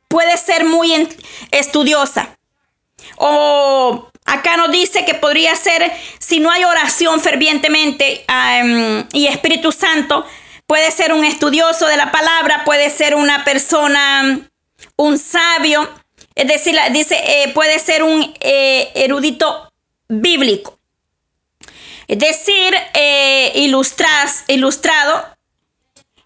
[0.08, 1.08] puede ser muy
[1.50, 2.36] estudiosa.
[3.16, 8.24] O acá nos dice que podría ser, si no hay oración fervientemente
[9.12, 10.26] y Espíritu Santo,
[10.66, 14.40] puede ser un estudioso de la palabra, puede ser una persona,
[14.96, 15.88] un sabio,
[16.34, 19.70] es decir, dice, eh, puede ser un eh, erudito
[20.08, 20.78] bíblico.
[22.08, 25.26] Es decir, eh, ilustrado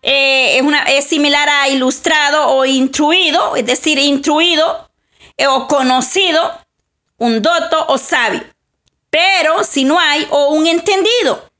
[0.03, 4.89] es, una, es similar a ilustrado o instruido, es decir, instruido
[5.49, 6.61] o conocido,
[7.19, 8.43] un doto o sabio.
[9.11, 11.51] Pero si no hay, o un entendido.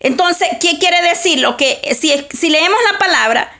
[0.00, 1.40] Entonces, ¿qué quiere decir?
[1.40, 3.55] Lo que si, si leemos la palabra,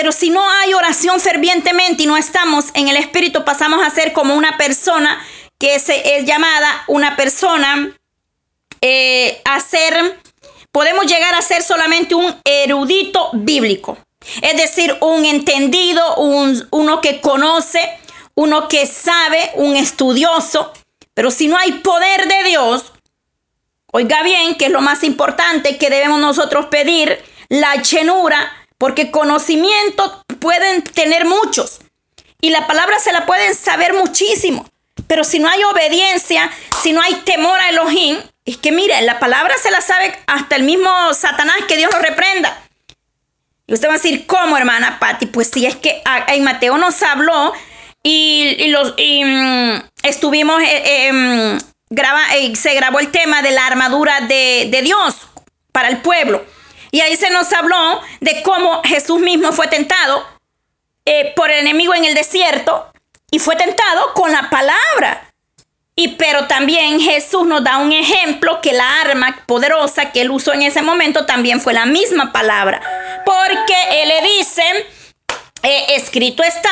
[0.00, 4.14] pero si no hay oración fervientemente y no estamos en el Espíritu, pasamos a ser
[4.14, 5.22] como una persona
[5.58, 5.84] que es
[6.24, 7.94] llamada una persona
[8.80, 10.18] eh, a ser,
[10.72, 13.98] podemos llegar a ser solamente un erudito bíblico.
[14.40, 17.86] Es decir, un entendido, un, uno que conoce,
[18.36, 20.72] uno que sabe, un estudioso.
[21.12, 22.90] Pero si no hay poder de Dios,
[23.92, 30.24] oiga bien, que es lo más importante que debemos nosotros pedir, la llenura porque conocimiento
[30.38, 31.80] pueden tener muchos
[32.40, 34.66] y la palabra se la pueden saber muchísimo.
[35.06, 36.50] Pero si no hay obediencia,
[36.82, 38.16] si no hay temor a Elohim,
[38.46, 41.98] es que mire, la palabra se la sabe hasta el mismo Satanás, que Dios lo
[41.98, 42.58] reprenda.
[43.66, 45.26] Y usted va a decir, ¿cómo, hermana Patti?
[45.26, 47.52] Pues sí, es que en Mateo nos habló
[48.02, 54.68] y, los, mm, estuvimos, eh, em, eh, se grabó el tema de la armadura de,
[54.70, 55.16] de Dios
[55.70, 56.42] para el pueblo.
[56.90, 60.26] Y ahí se nos habló de cómo Jesús mismo fue tentado
[61.04, 62.90] eh, por el enemigo en el desierto
[63.30, 65.30] y fue tentado con la palabra.
[65.94, 70.52] Y pero también Jesús nos da un ejemplo que la arma poderosa que él usó
[70.52, 72.80] en ese momento también fue la misma palabra.
[73.24, 74.62] Porque él le dice,
[75.62, 76.70] eh, escrito está,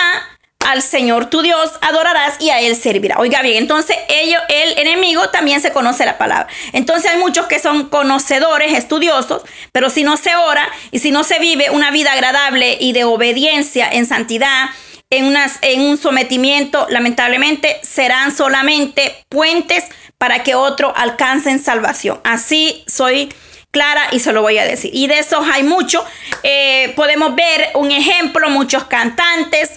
[0.69, 3.17] al Señor tu Dios adorarás y a Él servirá.
[3.19, 6.47] Oiga bien, entonces ellos, el enemigo también se conoce la palabra.
[6.75, 11.25] Entonces hay muchos que son conocedores, estudiosos, pero si no se ora y si no
[11.25, 14.67] se vive una vida agradable y de obediencia en santidad,
[15.09, 19.85] en, unas, en un sometimiento, lamentablemente serán solamente puentes
[20.19, 22.21] para que otro alcancen salvación.
[22.25, 23.33] Así soy
[23.71, 24.91] clara y se lo voy a decir.
[24.93, 26.05] Y de esos hay mucho.
[26.43, 29.71] Eh, podemos ver un ejemplo, muchos cantantes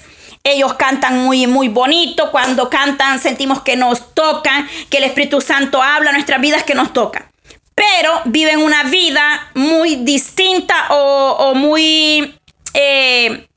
[0.43, 2.32] ellos cantan muy, muy bonito.
[2.32, 6.93] Cuando cantan sentimos que nos tocan, que el Espíritu Santo habla nuestras vidas que nos
[6.93, 7.30] tocan.
[7.75, 12.38] Pero viven una vida muy distinta o, muy
[12.73, 13.47] eh,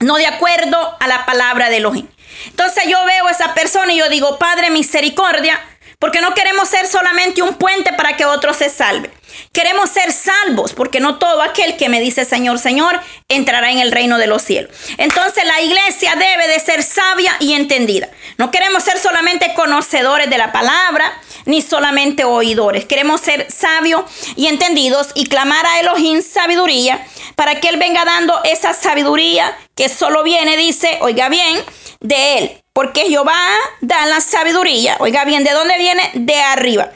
[0.00, 2.06] no de acuerdo a la palabra de Elohim.
[2.46, 5.60] Entonces yo veo a esa persona y yo digo, Padre misericordia,
[5.98, 9.10] porque no queremos ser solamente un puente para que otro se salve.
[9.52, 13.92] Queremos ser salvos, porque no todo aquel que me dice Señor, Señor, entrará en el
[13.92, 14.74] reino de los cielos.
[14.98, 18.08] Entonces la iglesia debe de ser sabia y entendida.
[18.38, 21.12] No queremos ser solamente conocedores de la palabra,
[21.44, 22.84] ni solamente oidores.
[22.84, 24.04] Queremos ser sabios
[24.36, 29.88] y entendidos y clamar a Elohim sabiduría para que Él venga dando esa sabiduría que
[29.88, 31.62] solo viene, dice, oiga bien,
[32.00, 32.65] de Él.
[32.76, 33.40] Porque Jehová
[33.80, 34.98] da la sabiduría.
[35.00, 36.10] Oiga bien, ¿de dónde viene?
[36.12, 36.92] De arriba.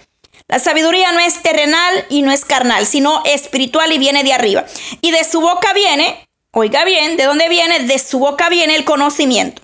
[0.46, 4.66] La sabiduría no es terrenal y no es carnal, sino espiritual y viene de arriba.
[5.00, 7.80] Y de su boca viene, oiga bien, ¿de dónde viene?
[7.80, 9.62] De su boca viene el conocimiento.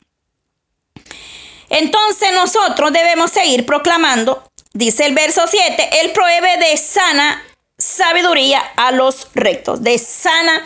[1.69, 7.45] Entonces nosotros debemos seguir proclamando, dice el verso 7, Él prohíbe de sana
[7.77, 10.65] sabiduría a los rectos, de sana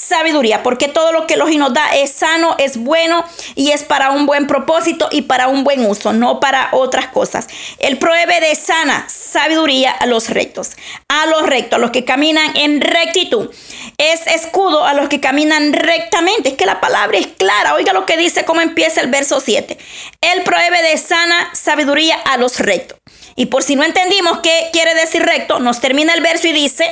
[0.00, 4.10] sabiduría, porque todo lo que Elohim nos da es sano, es bueno y es para
[4.10, 7.46] un buen propósito y para un buen uso, no para otras cosas.
[7.78, 10.70] Él provee de sana sabiduría a los rectos,
[11.08, 13.50] a los rectos, a los que caminan en rectitud.
[13.98, 16.50] Es escudo a los que caminan rectamente.
[16.50, 17.74] Es que la palabra es clara.
[17.74, 19.76] Oiga lo que dice, cómo empieza el verso 7.
[20.20, 22.98] Él provee de sana sabiduría a los rectos.
[23.36, 26.84] Y por si no entendimos qué quiere decir recto, nos termina el verso y dice,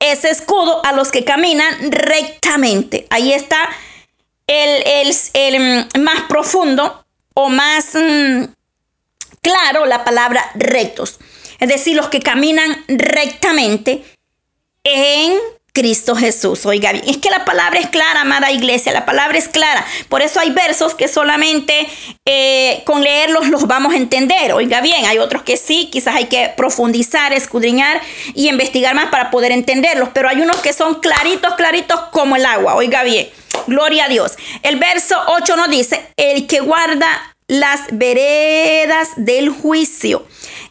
[0.00, 3.06] ese escudo a los que caminan rectamente.
[3.10, 3.68] Ahí está
[4.46, 5.14] el,
[5.60, 8.44] mm, más profundo o más mm,
[9.42, 11.20] claro la palabra rectos.
[11.60, 14.02] Es decir, los que caminan rectamente
[14.82, 15.38] en
[15.72, 16.66] Cristo Jesús.
[16.66, 19.84] Oiga bien, es que la palabra es clara, amada iglesia, la palabra es clara.
[20.08, 21.88] Por eso hay versos que solamente
[22.24, 24.52] eh, con leerlos los vamos a entender.
[24.52, 28.00] Oiga bien, hay otros que sí, quizás hay que profundizar, escudriñar
[28.34, 30.10] y investigar más para poder entenderlos.
[30.12, 32.74] Pero hay unos que son claritos, claritos como el agua.
[32.74, 33.28] Oiga bien,
[33.66, 34.32] gloria a Dios.
[34.62, 40.24] El verso 8 nos dice, el que guarda las veredas del juicio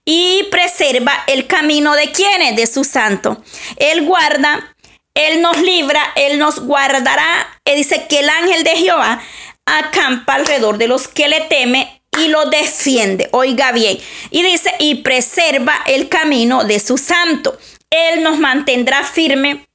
[0.05, 3.43] y preserva el camino de quienes, de su santo.
[3.75, 4.75] Él guarda
[5.13, 7.47] él nos libra, Él nos guardará.
[7.65, 9.21] Él dice que el ángel de Jehová
[9.65, 13.29] acampa alrededor de los que le teme y lo defiende.
[13.31, 13.97] Oiga bien.
[14.31, 17.57] Y dice, y preserva el camino de su santo.
[17.89, 19.68] Él nos mantendrá firme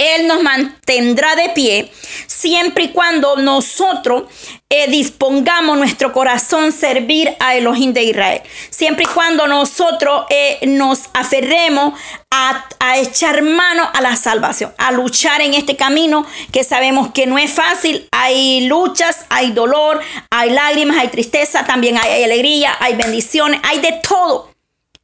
[0.00, 1.92] él nos mantendrá de pie
[2.26, 4.24] siempre y cuando nosotros
[4.70, 8.42] eh, dispongamos nuestro corazón servir a Elohim de Israel.
[8.70, 14.90] Siempre y cuando nosotros eh, nos aferremos a, a, echar mano a la salvación, a
[14.92, 18.08] luchar en este camino que sabemos que no es fácil.
[18.10, 24.00] Hay luchas, hay dolor, hay lágrimas, hay tristeza, también hay alegría, hay bendiciones, hay de
[24.08, 24.50] todo.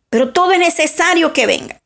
[0.09, 1.81] Pero todo es necesario que venga.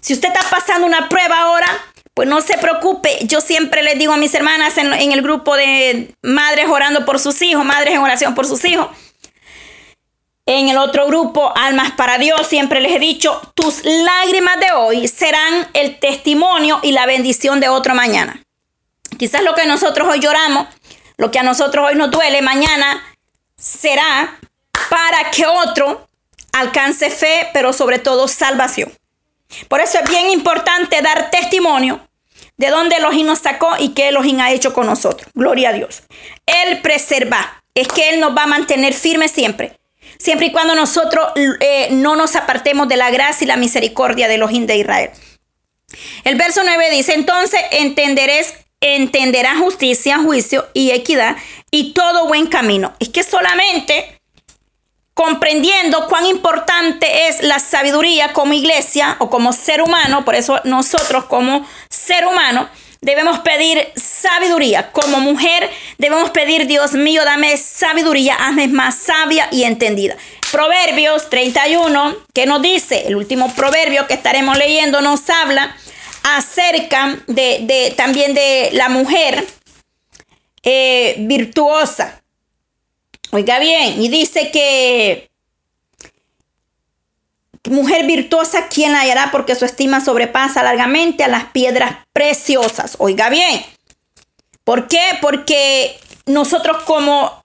[0.00, 1.68] Si usted está pasando una prueba ahora,
[2.14, 3.18] pues no se preocupe.
[3.22, 7.40] Yo siempre les digo a mis hermanas en, el grupo de madres orando por sus
[7.42, 8.88] hijos, madres en oración por sus hijos.
[10.44, 15.08] En el otro grupo, Almas para Dios, siempre les he dicho, tus lágrimas de hoy
[15.08, 18.42] serán el testimonio y la bendición de otro mañana.
[19.18, 20.66] Quizás lo que nosotros hoy lloramos,
[21.16, 23.02] lo que a nosotros hoy nos duele, mañana
[23.56, 24.40] será
[24.90, 26.08] para que otro
[26.52, 28.92] alcance fe, pero sobre todo salvación.
[29.68, 32.00] Por eso es bien importante dar testimonio
[32.56, 35.28] de dónde Elohim nos sacó y qué Elohim ha hecho con nosotros.
[35.34, 36.02] Gloria a Dios.
[36.46, 37.62] Él preserva.
[37.74, 39.78] Es que Él nos va a mantener firmes siempre.
[40.18, 44.34] Siempre y cuando nosotros eh, no nos apartemos de la gracia y la misericordia de
[44.34, 45.10] Elohim de Israel.
[46.24, 51.36] El verso 9 dice, entonces entenderéis, entenderá justicia, juicio y equidad
[51.70, 52.92] y todo buen camino.
[53.00, 54.21] Es que solamente
[55.14, 61.26] comprendiendo cuán importante es la sabiduría como iglesia o como ser humano, por eso nosotros
[61.26, 62.68] como ser humano
[63.02, 64.90] debemos pedir sabiduría.
[64.92, 70.16] Como mujer debemos pedir, Dios mío, dame sabiduría, hazme más sabia y entendida.
[70.50, 75.76] Proverbios 31, que nos dice, el último proverbio que estaremos leyendo nos habla
[76.22, 79.46] acerca de, también de la mujer
[80.62, 82.21] eh, virtuosa.
[83.34, 85.30] Oiga bien, y dice que
[87.70, 89.30] mujer virtuosa, ¿quién la hallará?
[89.32, 92.96] Porque su estima sobrepasa largamente a las piedras preciosas.
[92.98, 93.64] Oiga bien.
[94.64, 95.02] ¿Por qué?
[95.22, 97.42] Porque nosotros como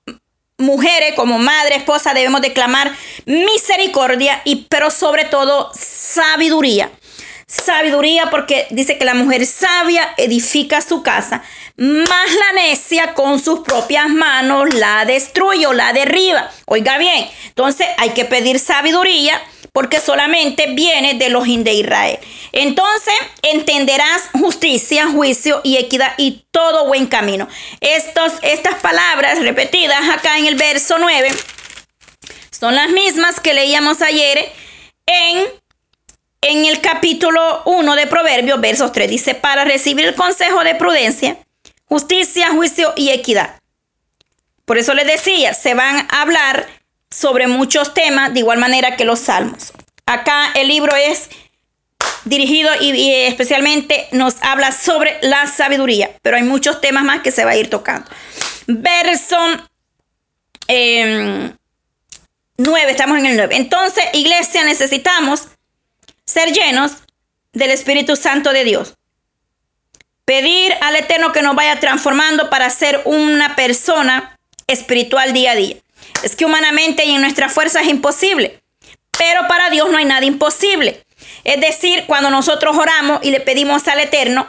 [0.57, 2.91] mujeres, como madre, esposa, debemos declamar
[3.25, 6.91] misericordia y pero sobre todo sabiduría.
[7.47, 11.43] Sabiduría porque dice que la mujer sabia edifica su casa,
[11.77, 16.49] más la necia con sus propias manos la destruye o la derriba.
[16.65, 19.39] Oiga bien, entonces hay que pedir sabiduría
[19.73, 22.19] porque solamente viene de los de Israel.
[22.51, 23.13] Entonces
[23.43, 27.47] entenderás justicia, juicio y equidad y todo buen camino.
[27.79, 31.29] Estos, estas palabras repetidas acá en el verso 9
[32.49, 34.51] son las mismas que leíamos ayer
[35.05, 35.45] en,
[36.41, 39.07] en el capítulo 1 de Proverbios, versos 3.
[39.07, 41.37] Dice, para recibir el consejo de prudencia,
[41.87, 43.59] justicia, juicio y equidad.
[44.65, 46.67] Por eso les decía, se van a hablar
[47.09, 49.71] sobre muchos temas de igual manera que los salmos.
[50.05, 51.29] Acá el libro es
[52.25, 57.45] dirigido y, especialmente nos habla sobre la sabiduría, pero hay muchos temas más que se
[57.45, 58.09] va a ir tocando.
[58.67, 59.65] Verso 9,
[60.67, 61.55] em,
[62.89, 63.55] estamos en el 9.
[63.55, 65.47] Entonces, iglesia, necesitamos
[66.25, 66.91] ser llenos
[67.53, 68.95] del Espíritu Santo de Dios.
[70.27, 75.77] Pedir al Eterno que nos vaya transformando para ser una persona espiritual día a día.
[76.21, 78.61] Es que humanamente y en nuestra fuerza es imposible,
[79.17, 81.01] pero para Dios no hay nada imposible.
[81.45, 84.45] Es decir, cuando nosotros oramos y le pedimos al Eterno,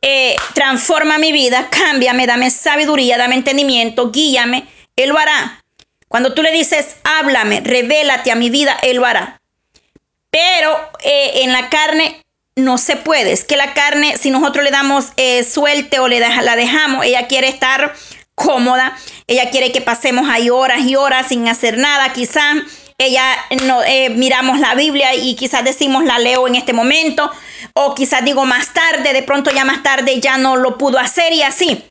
[0.00, 5.62] eh, transforma mi vida, cámbiame, dame sabiduría, dame entendimiento, guíame, Él lo hará.
[6.08, 9.42] Cuando tú le dices, háblame, revélate a mi vida, Él lo hará.
[10.30, 12.23] Pero eh, en la carne
[12.56, 13.32] no se puede.
[13.32, 17.26] Es que la carne, si nosotros le damos eh, suelte o le la dejamos, ella
[17.26, 17.94] quiere estar
[18.34, 18.96] cómoda,
[19.26, 22.56] ella quiere que pasemos ahí horas y horas sin hacer nada, quizás
[22.98, 27.30] ella no eh, miramos la Biblia y quizás decimos la leo en este momento
[27.74, 31.32] o quizás digo más tarde, de pronto ya más tarde ya no lo pudo hacer
[31.32, 31.84] y así.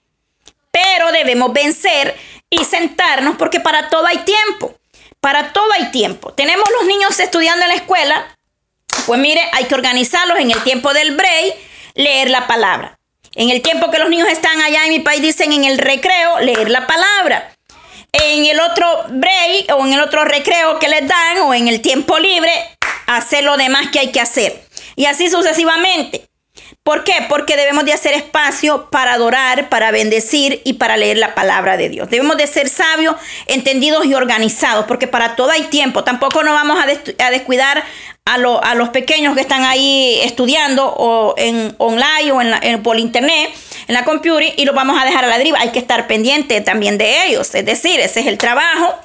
[0.72, 2.16] Pero debemos vencer
[2.50, 4.76] y sentarnos porque para todo hay tiempo.
[5.20, 6.34] Para todo hay tiempo.
[6.34, 8.36] Tenemos los niños estudiando en la escuela.
[9.06, 11.56] Pues mire, hay que organizarlos en el tiempo del break,
[11.96, 13.00] leer la palabra.
[13.36, 16.40] En el tiempo que los niños están allá en mi país, dicen en el recreo,
[16.40, 17.52] leer la palabra.
[18.12, 21.82] En el otro break o en el otro recreo que les dan o en el
[21.82, 22.52] tiempo libre,
[23.08, 24.64] hacer lo demás que hay que hacer.
[24.96, 26.30] Y así sucesivamente.
[26.84, 27.14] ¿Por qué?
[27.30, 31.88] Porque debemos de hacer espacio para adorar, para bendecir y para leer la palabra de
[31.90, 32.10] Dios.
[32.10, 33.16] Debemos de ser sabios,
[33.48, 36.04] entendidos y organizados, porque para todo hay tiempo.
[36.04, 37.84] Tampoco nos vamos a, descuidar
[38.26, 38.38] a,
[38.76, 43.52] los pequeños que están ahí estudiando o en online o en, por internet,
[43.88, 45.60] en la computer, y los vamos a dejar a la deriva.
[45.60, 47.54] Hay que estar pendiente también de ellos.
[47.54, 48.96] Es decir, ese es el trabajo.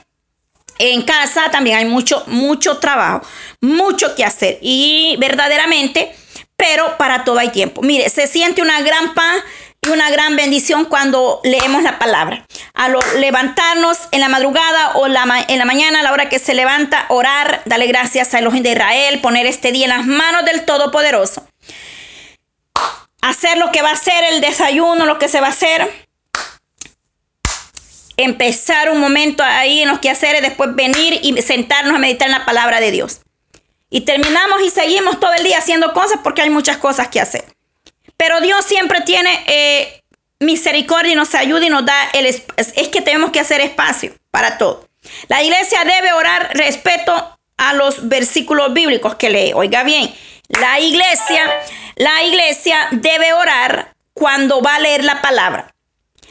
[0.78, 3.26] En casa también hay mucho, mucho trabajo,
[3.60, 4.58] mucho que hacer.
[4.62, 6.12] Y verdaderamente
[6.58, 7.82] pero para todo hay tiempo.
[7.82, 9.36] Mire, se siente una gran paz
[9.82, 12.46] y una gran bendición cuando leemos la palabra.
[12.74, 17.06] A levantarnos en la madrugada o en la mañana, a la hora que se levanta,
[17.08, 21.46] orar, darle gracias a Elohim de Israel, poner este día en las manos del Todopoderoso.
[23.20, 26.08] Hacer lo que va a ser el desayuno, lo que se va a hacer.
[28.16, 32.44] Empezar un momento ahí en los quehaceres, después venir y sentarnos a meditar en la
[32.44, 33.20] palabra de Dios.
[33.90, 37.44] Y terminamos y seguimos todo el día haciendo cosas porque hay muchas cosas que hacer.
[38.18, 40.02] Pero Dios siempre tiene eh,
[40.40, 42.42] misericordia y nos ayuda y nos da el es
[42.92, 44.86] que tenemos que hacer espacio para todo.
[45.28, 49.52] La iglesia debe orar respeto a los versículos bíblicos que lee.
[49.54, 50.14] Oiga bien,
[50.48, 51.44] la iglesia,
[51.96, 55.74] la iglesia debe orar cuando va a leer la palabra.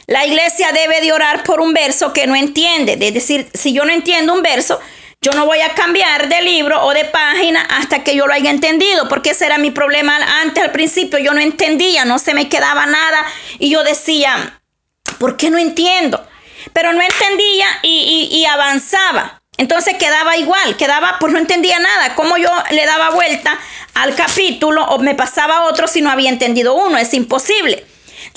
[0.06, 2.98] La iglesia debe de orar por un verso que no entiende.
[3.00, 4.80] Es decir, si yo no entiendo un verso,
[5.20, 8.50] yo no voy a cambiar de libro o de página hasta que yo lo haya
[8.50, 11.18] entendido, porque ese era mi problema antes al principio.
[11.18, 13.26] Yo no entendía, no se me quedaba nada
[13.58, 14.60] y yo decía,
[15.18, 16.24] ¿por qué no entiendo?
[16.72, 19.42] Pero no entendía y, avanzaba.
[19.56, 22.14] Entonces quedaba igual, quedaba, pues no entendía nada.
[22.14, 23.58] Como yo le daba vuelta
[23.94, 26.96] al capítulo o me pasaba otro si no había entendido uno?
[26.96, 27.84] Es imposible.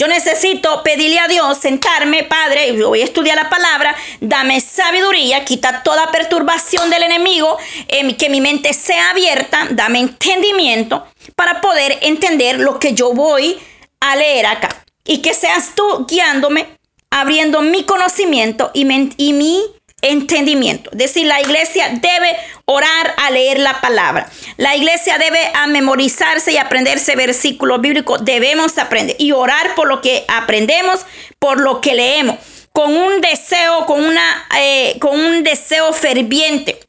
[0.02, 5.84] Yo necesito pedirle a Dios, sentarme, Padre, voy a estudiar la palabra, dame sabiduría, quita
[5.84, 7.56] toda perturbación del enemigo,
[7.88, 13.60] em, que mi mente sea abierta, dame entendimiento para poder entender lo que yo voy
[14.00, 14.70] a leer acá.
[15.06, 16.66] Y que seas tú guiándome,
[17.12, 18.88] abriendo mi conocimiento y,
[19.18, 19.62] y mi
[20.02, 20.90] entendimiento.
[20.92, 22.36] Es decir, la iglesia debe
[22.66, 24.30] orar a leer la palabra.
[24.58, 28.24] La iglesia debe a memorizarse y aprenderse versículos bíblicos.
[28.26, 31.06] Debemos aprender y orar por lo que aprendemos,
[31.40, 32.38] por lo que leemos,
[32.72, 36.80] con un deseo, con, una, eh, con un deseo ferviente.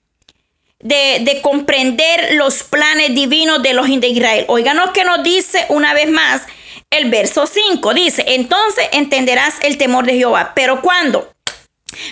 [0.84, 4.44] De, de, comprender los planes divinos de los de Israel.
[4.48, 6.42] Óiganos que nos dice una vez más
[6.90, 7.94] el verso 5.
[7.94, 10.52] Dice, entonces entenderás el temor de Jehová.
[10.56, 11.32] Pero cuando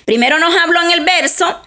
[0.05, 1.61] Primero nos habló en el verso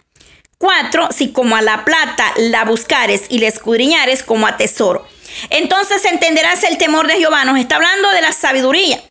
[0.58, 5.08] 4, si como a la plata la buscares y la escudriñares como a tesoro.
[5.50, 7.44] Entonces entenderás el temor de Jehová.
[7.46, 9.02] Nos está hablando de la sabiduría.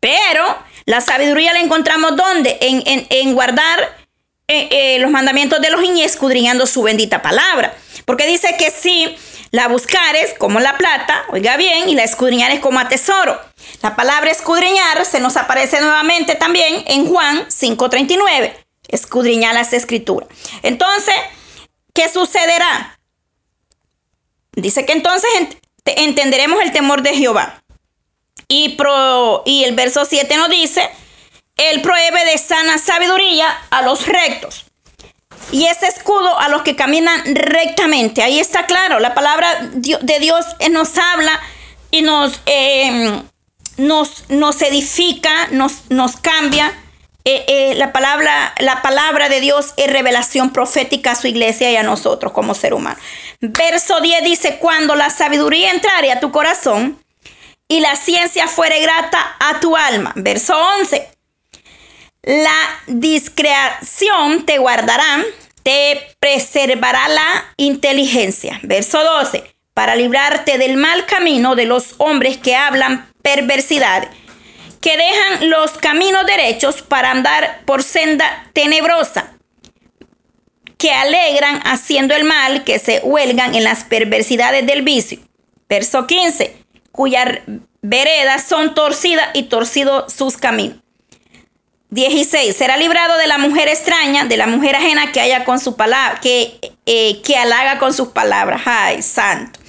[0.00, 2.58] Pero la sabiduría la encontramos ¿dónde?
[2.60, 3.96] En, guardar
[4.48, 7.74] eh, eh, los mandamientos de los y escudriñando su bendita palabra.
[8.04, 9.16] Porque dice que si
[9.52, 13.38] la buscares como la plata, oiga bien, y la escudriñares como a tesoro.
[13.82, 18.56] La palabra escudriñar se nos aparece nuevamente también en Juan 5:39.
[18.88, 20.28] escudriñar las escrituras.
[20.62, 21.14] Entonces,
[21.94, 22.98] ¿qué sucederá?
[24.52, 25.30] Dice que entonces
[25.84, 27.62] entenderemos el temor de Jehová.
[28.48, 30.90] Y, pro, y el verso 7 nos dice,
[31.56, 34.66] Él prohíbe de sana sabiduría a los rectos.
[35.50, 38.22] Y ese escudo a los que caminan rectamente.
[38.22, 41.40] Ahí está claro, la palabra de Dios nos habla
[41.90, 43.22] y nos, em,
[43.76, 46.72] nos, nos, edifica, nos, nos cambia.
[47.24, 51.76] Eh, eh, la, palabra, la palabra de Dios es revelación profética a su iglesia y
[51.76, 52.98] a nosotros como ser humano.
[53.40, 56.98] Verso 10 dice, cuando la sabiduría entrare a tu corazón
[57.68, 60.12] y la ciencia fuere grata a tu alma.
[60.16, 61.08] Verso 11,
[62.22, 65.24] la discreción te guardará,
[65.62, 68.60] te preservará la inteligencia.
[68.62, 69.44] Verso 12,
[69.74, 74.08] para librarte del mal camino de los hombres que hablan perversidad,
[74.80, 79.32] que dejan los caminos derechos para andar por senda tenebrosa,
[80.78, 85.20] que alegran haciendo el mal, que se huelgan en las perversidades del vicio.
[85.68, 86.56] Verso 15,
[86.90, 87.38] cuyas
[87.80, 90.81] veredas son torcidas y torcidos sus caminos.
[91.92, 92.56] 16.
[92.56, 96.18] Será librado de la mujer extraña, de la mujer ajena que haya con su palabra,
[96.20, 98.62] que, eh, que halaga con sus palabras.
[98.64, 99.60] Ay, santo.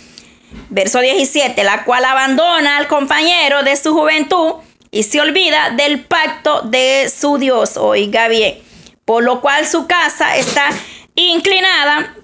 [0.70, 4.54] Verso 17, la cual abandona al compañero de su juventud
[4.90, 7.76] y se olvida del pacto de su Dios.
[7.76, 8.58] Oiga bien,
[9.04, 10.70] por lo cual su casa está
[11.16, 12.16] inclinada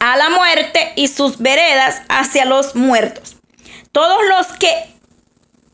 [0.00, 3.36] a la muerte y sus veredas hacia los muertos.
[3.90, 4.70] Todos los que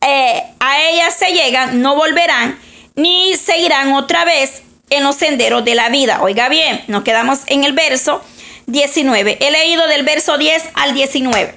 [0.02, 2.60] eh, a ella se llegan no volverán
[2.96, 6.22] ni seguirán otra vez en los senderos de la vida.
[6.22, 8.22] Oiga bien, nos quedamos en el verso
[8.66, 9.38] 19.
[9.40, 11.54] He leído del verso 10 al 19.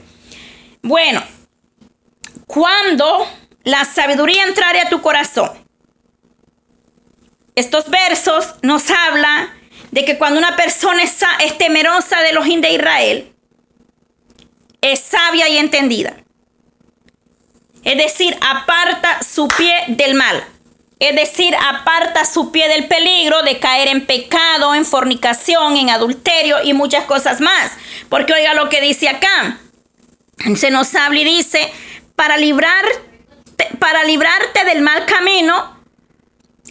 [0.82, 1.24] Bueno,
[2.46, 3.28] cuando
[3.64, 5.52] la sabiduría entrare a tu corazón,
[7.56, 9.50] estos versos nos hablan
[9.92, 13.34] de que cuando una persona es, temerosa de los de Israel,
[14.82, 16.16] es sabia y entendida.
[17.84, 20.44] Es decir, aparta su pie del mal.
[21.00, 26.58] Es decir, aparta su pie del peligro de caer en pecado, en fornicación, en adulterio
[26.64, 27.72] y muchas cosas más.
[28.10, 29.60] Porque oiga lo que dice acá
[30.56, 31.72] se nos habla y dice,
[32.16, 32.86] para, librar,
[33.80, 35.78] para librarte del mal camino,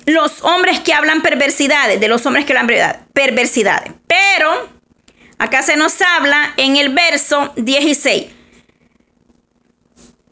[0.06, 3.92] los hombres que hablan perversidades, de los hombres que hablan perversidades.
[4.06, 4.68] Pero
[5.38, 8.26] acá se nos habla en el verso 16.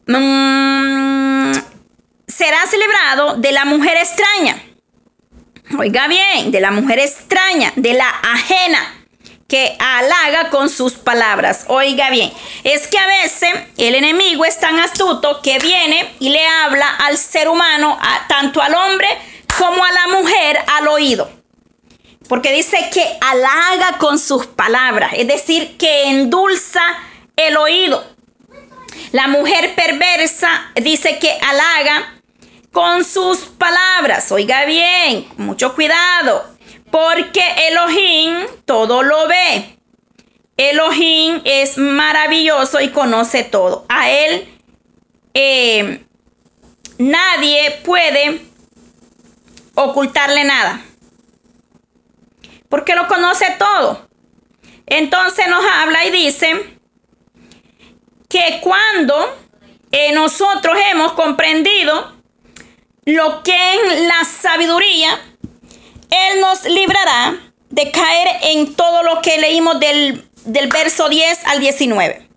[0.07, 1.51] Mm,
[2.27, 4.61] serás librado de la mujer extraña.
[5.77, 8.93] Oiga bien, de la mujer extraña, de la ajena
[9.47, 11.65] que halaga con sus palabras.
[11.67, 12.31] Oiga bien,
[12.63, 17.17] es que a veces el enemigo es tan astuto que viene y le habla al
[17.17, 17.97] ser humano,
[18.27, 19.07] tanto al hombre
[19.57, 21.29] como a la mujer, al oído.
[22.27, 26.81] Porque dice que halaga con sus palabras, es decir, que endulza
[27.37, 28.05] el oído.
[29.13, 32.16] La mujer perversa dice que halaga
[32.77, 34.31] con sus palabras.
[34.31, 36.45] Oiga bien, mucho cuidado.
[36.91, 39.79] Porque Elohim todo lo ve.
[40.57, 43.83] Elohim es maravilloso y conoce todo.
[43.89, 44.47] A él
[45.33, 46.05] eh,
[46.99, 48.45] nadie puede
[49.73, 50.85] ocultarle nada.
[52.69, 54.07] Porque lo conoce todo.
[54.85, 56.77] Entonces nos habla y dice
[58.29, 59.35] que cuando
[59.91, 62.16] eh, nosotros hemos comprendido
[63.07, 65.17] lo que es la sabiduría,
[66.09, 67.39] él nos librará
[67.69, 70.27] de caer en todo lo que leímos del,
[70.69, 72.27] verso 10 al 19.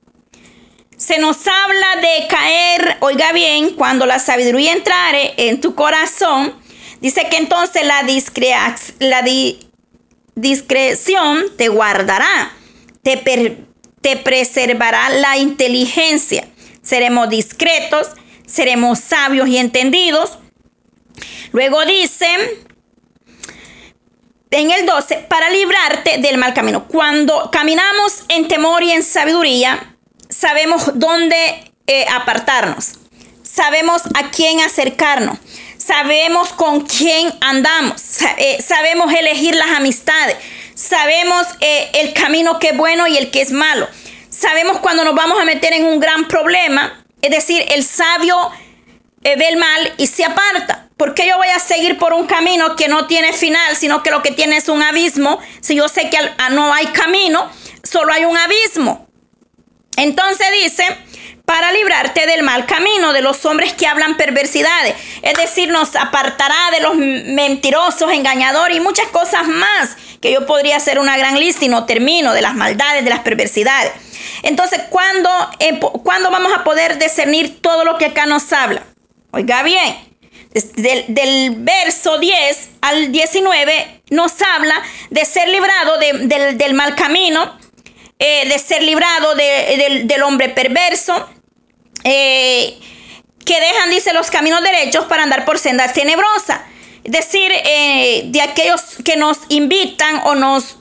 [0.96, 6.54] Se nos habla de caer, oiga bien, cuando la sabiduría entrare en tu corazón,
[7.00, 8.04] dice que entonces la,
[10.36, 12.52] discreción te guardará,
[13.02, 16.46] te preservará la inteligencia.
[16.80, 18.06] Seremos discretos,
[18.46, 20.38] seremos sabios y entendidos.
[21.52, 22.26] Luego dice
[24.50, 26.86] en el 12, para librarte del mal camino.
[26.88, 29.96] Cuando caminamos en temor y en sabiduría,
[30.28, 32.92] sabemos dónde eh, apartarnos,
[33.42, 35.38] sabemos a quién acercarnos,
[35.76, 40.36] sabemos con quién andamos, eh, sabemos elegir las amistades,
[40.74, 43.88] sabemos eh, el camino que es bueno y el que es malo,
[44.30, 48.50] sabemos cuando nos vamos a meter en un gran problema, es decir, el sabio
[49.20, 50.88] ve el mal y se aparta.
[50.96, 54.10] ¿Por qué yo voy a seguir por un camino que no tiene final, sino que
[54.10, 55.38] lo que tiene es un abismo?
[55.60, 56.18] Si yo sé que
[56.50, 57.50] no hay camino,
[57.82, 59.08] solo hay un abismo.
[59.96, 60.84] Entonces dice,
[61.44, 64.94] para librarte del mal camino de los hombres que hablan perversidades.
[65.22, 70.76] Es decir, nos apartará de los mentirosos, engañadores y muchas cosas más, que yo podría
[70.76, 73.92] hacer una gran lista y no termino, de las maldades, de las perversidades.
[74.42, 78.82] Entonces, ¿cuándo, eh, ¿cuándo vamos a poder discernir todo lo que acá nos habla?
[79.32, 79.96] Oiga bien,
[80.52, 87.56] del, verso 10 al 19 nos habla de ser librado del, mal camino,
[88.18, 91.28] eh, de ser librado del hombre perverso,
[92.02, 92.76] eh,
[93.44, 96.60] que dejan, dice, los caminos derechos para andar por sendas tenebrosas.
[97.04, 100.76] Es decir, eh, de aquellos que nos invitan o nos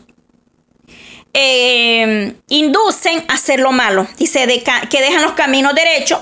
[2.47, 4.07] inducen a hacer lo malo.
[4.17, 6.19] Dice, que dejan los caminos derechos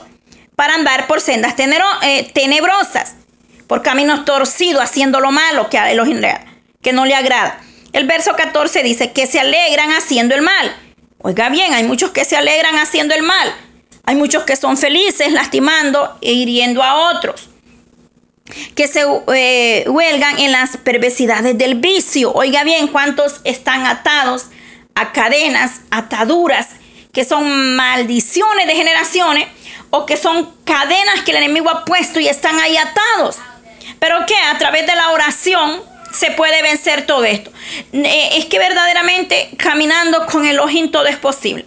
[0.57, 3.13] para andar por sendas tenebrosas
[3.67, 6.07] por caminos torcidos, haciendo lo malo que, a los,
[6.81, 7.61] que no le agrada.
[7.93, 10.75] El verso 14 dice que se alegran haciendo el mal.
[11.19, 13.53] Oiga bien, hay muchos que se alegran haciendo el mal.
[14.03, 17.49] Hay muchos que son felices lastimando e hiriendo a otros.
[18.73, 19.03] Que se
[19.35, 22.31] eh, huelgan en las perversidades del vicio.
[22.33, 24.45] Oiga bien, ¿cuántos están atados
[24.95, 26.69] a cadenas, ataduras,
[27.11, 29.47] que son maldiciones de generaciones
[29.89, 33.37] o que son cadenas que el enemigo ha puesto y están ahí atados?
[33.99, 35.81] Pero que a través de la oración
[36.11, 37.51] se puede vencer todo esto.
[37.93, 41.65] Eh, es que verdaderamente caminando con el ojín todo es posible.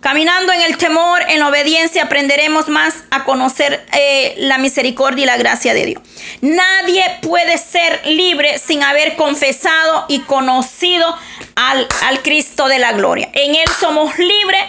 [0.00, 5.26] Caminando en el temor, en la obediencia, aprenderemos más a conocer eh, la misericordia y
[5.26, 6.02] la gracia de Dios.
[6.40, 11.16] Nadie puede ser libre sin haber confesado y conocido
[11.54, 13.30] al, al Cristo de la gloria.
[13.32, 14.62] En Él somos libres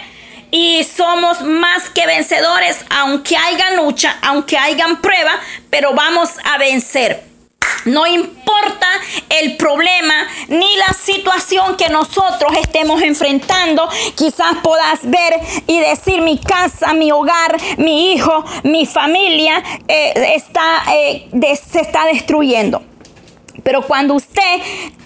[0.54, 5.32] y somos más que vencedores, aunque haya lucha, aunque hayan prueba,
[5.68, 7.24] pero vamos a vencer.
[7.86, 8.86] No importa
[9.30, 10.14] el problema
[10.46, 13.88] ni la situación que nosotros estemos enfrentando.
[14.14, 20.84] Quizás puedas ver y decir mi casa, mi hogar, mi hijo, mi familia eh, está,
[20.94, 21.30] eh,
[21.68, 22.80] se está destruyendo.
[23.64, 24.60] Pero cuando usted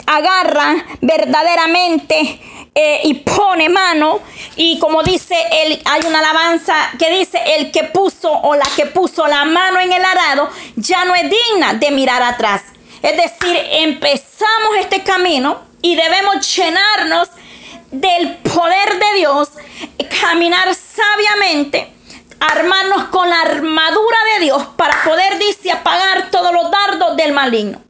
[0.07, 2.39] agarra verdaderamente
[2.81, 4.21] eh, y pone mano.
[4.55, 8.87] Y como dice, el, hay una alabanza que dice, el que puso o la que
[8.87, 12.63] puso la mano en el arado ya no es digna de mirar atrás.
[13.03, 17.29] Es decir, empezamos este camino y debemos llenarnos
[17.91, 19.49] del poder de Dios,
[20.21, 21.93] caminar sabiamente,
[22.39, 27.83] armarnos con la armadura de Dios para poder, dice, apagar todos los dardos del maligno.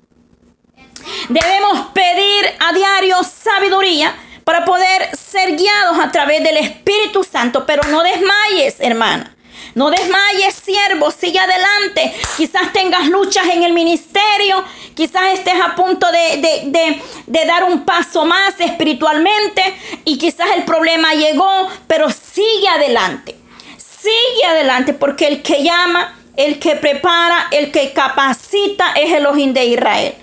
[1.29, 4.15] Debemos pedir a diario sabiduría
[4.49, 7.67] para poder ser guiados a través del Espíritu Santo.
[7.67, 9.37] Pero no desmayes, hermana.
[9.75, 12.15] No desmayes, siervo, sigue adelante.
[12.39, 18.25] Quizás tengas luchas en el ministerio, quizás estés a punto de, de, dar un paso
[18.25, 19.63] más espiritualmente
[20.07, 23.37] y quizás el problema llegó, pero sigue adelante.
[23.77, 29.53] Sigue adelante porque el que llama, el que prepara, el que capacita es el ojín
[29.53, 30.15] de Israel.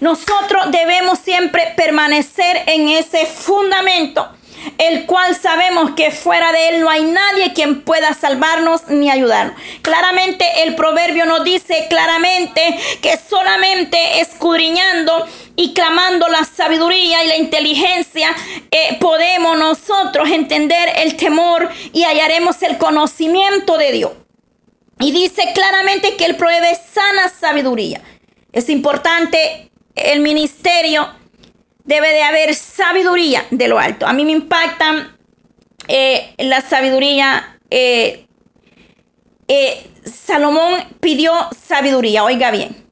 [0.00, 4.28] Nosotros debemos siempre permanecer en ese fundamento,
[4.78, 9.60] el cual sabemos que fuera de él no hay nadie quien pueda salvarnos ni ayudarnos.
[9.82, 15.26] Claramente el proverbio nos dice claramente que solamente escudriñando
[15.56, 18.34] y clamando la sabiduría y la inteligencia,
[18.70, 24.12] eh, podemos nosotros entender el temor y hallaremos el conocimiento de Dios.
[25.00, 28.00] Y dice claramente que Él provee sana sabiduría.
[28.52, 29.70] Es importante
[30.04, 31.08] el ministerio
[31.84, 34.06] debe de haber sabiduría de lo alto.
[34.06, 35.16] A mí me impacta
[35.88, 37.58] eh, la sabiduría.
[37.70, 38.26] Eh,
[39.48, 41.32] eh, Salomón pidió
[41.66, 42.84] sabiduría, oiga bien.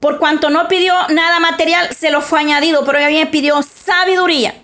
[0.00, 4.54] Por cuanto no pidió nada material, se lo fue añadido, pero oiga bien, pidió sabiduría.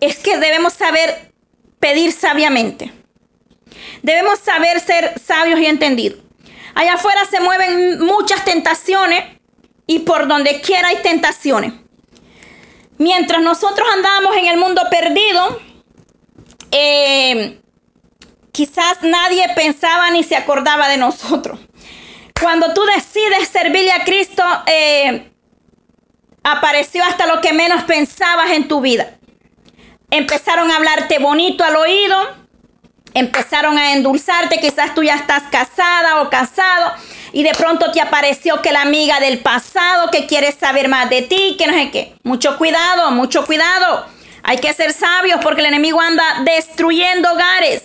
[0.00, 1.32] es que debemos saber
[1.78, 3.01] pedir sabiamente.
[4.02, 6.18] Debemos saber ser sabios y entendidos.
[6.74, 9.24] Allá afuera se mueven muchas tentaciones
[9.86, 11.72] y por donde quiera hay tentaciones.
[12.98, 15.60] Mientras nosotros andábamos en el mundo perdido,
[16.70, 17.60] eh,
[18.52, 21.58] quizás nadie pensaba ni se acordaba de nosotros.
[22.40, 25.30] Cuando tú decides servirle a Cristo, eh,
[26.42, 29.16] apareció hasta lo que menos pensabas en tu vida.
[30.10, 32.41] Empezaron a hablarte bonito al oído,
[33.14, 36.92] empezaron a endulzarte, quizás tú ya estás casada o casado
[37.32, 41.22] y de pronto te apareció que la amiga del pasado que quiere saber más de
[41.22, 42.14] ti, que no sé qué.
[42.22, 44.06] Mucho cuidado, mucho cuidado.
[44.42, 47.82] Hay que ser sabios porque el enemigo anda destruyendo hogares,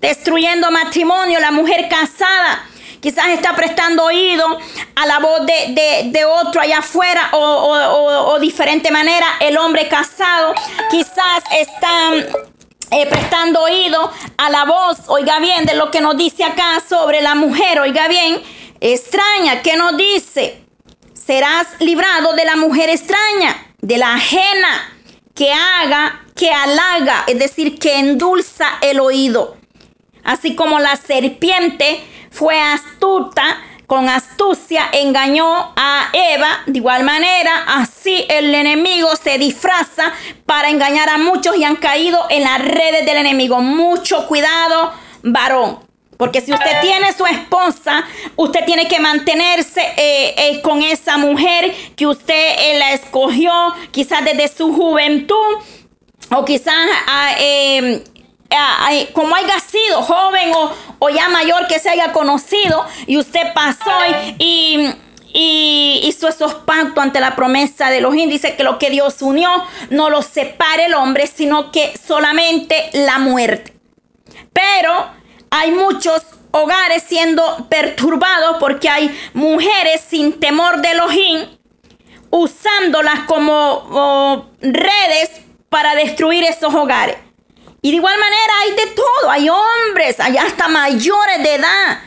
[0.00, 2.68] destruyendo matrimonio, la mujer casada
[3.04, 4.58] quizás está prestando oído
[4.96, 10.54] a la voz de, otro allá afuera o, o, diferente manera, el hombre casado
[10.90, 12.12] quizás está
[12.90, 17.22] eh, prestando oído a la voz, oiga bien, de lo que nos dice acá sobre
[17.22, 18.42] la mujer, oiga bien,
[18.80, 20.64] extraña, ¿qué nos dice?
[21.12, 24.92] Serás librado de la mujer extraña, de la ajena,
[25.34, 29.56] que haga, que halaga, es decir, que endulza el oído.
[30.22, 38.24] Así como la serpiente fue astuta, con astucia engañó a Eva, de igual manera, así
[38.28, 40.12] el enemigo se disfraza
[40.46, 43.60] para engañar a muchos y han caído en las redes del enemigo.
[43.60, 45.80] Mucho cuidado, varón.
[46.16, 48.04] Porque si usted tiene su esposa,
[48.36, 53.52] usted tiene que mantenerse eh, eh, con esa mujer que usted eh, la escogió
[53.90, 55.56] quizás desde su juventud
[56.30, 57.32] o quizás ah,
[59.12, 60.52] como haya sido joven
[60.98, 63.90] o, ya mayor que se haya conocido y usted pasó
[64.38, 64.90] y,
[65.32, 69.50] y hizo esos pactos ante la promesa de los Dice que lo que Dios unió
[69.90, 73.74] no lo separe el hombre, sino que solamente la muerte.
[74.52, 75.10] Pero
[75.50, 81.46] hay muchos hogares siendo perturbados porque hay mujeres sin temor de Elohim
[82.30, 85.30] usándolas como redes
[85.68, 87.16] para destruir esos hogares.
[87.84, 92.00] Y de igual manera hay de todo, hay hombres, hay hasta mayores de edad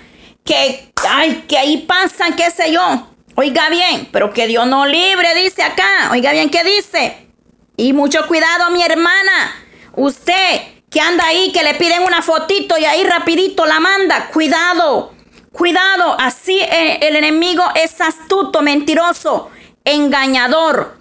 [0.43, 3.07] que, ay, que ahí pasan, qué sé yo.
[3.35, 6.09] Oiga bien, pero que Dios no libre, dice acá.
[6.11, 7.27] Oiga bien, ¿qué dice?
[7.75, 9.55] Y mucho cuidado, mi hermana.
[9.95, 14.29] Usted que anda ahí, que le piden una fotito y ahí rapidito la manda.
[14.29, 15.13] Cuidado,
[15.51, 16.15] cuidado.
[16.17, 19.51] Así eh, el enemigo es astuto, mentiroso,
[19.85, 20.97] engañador.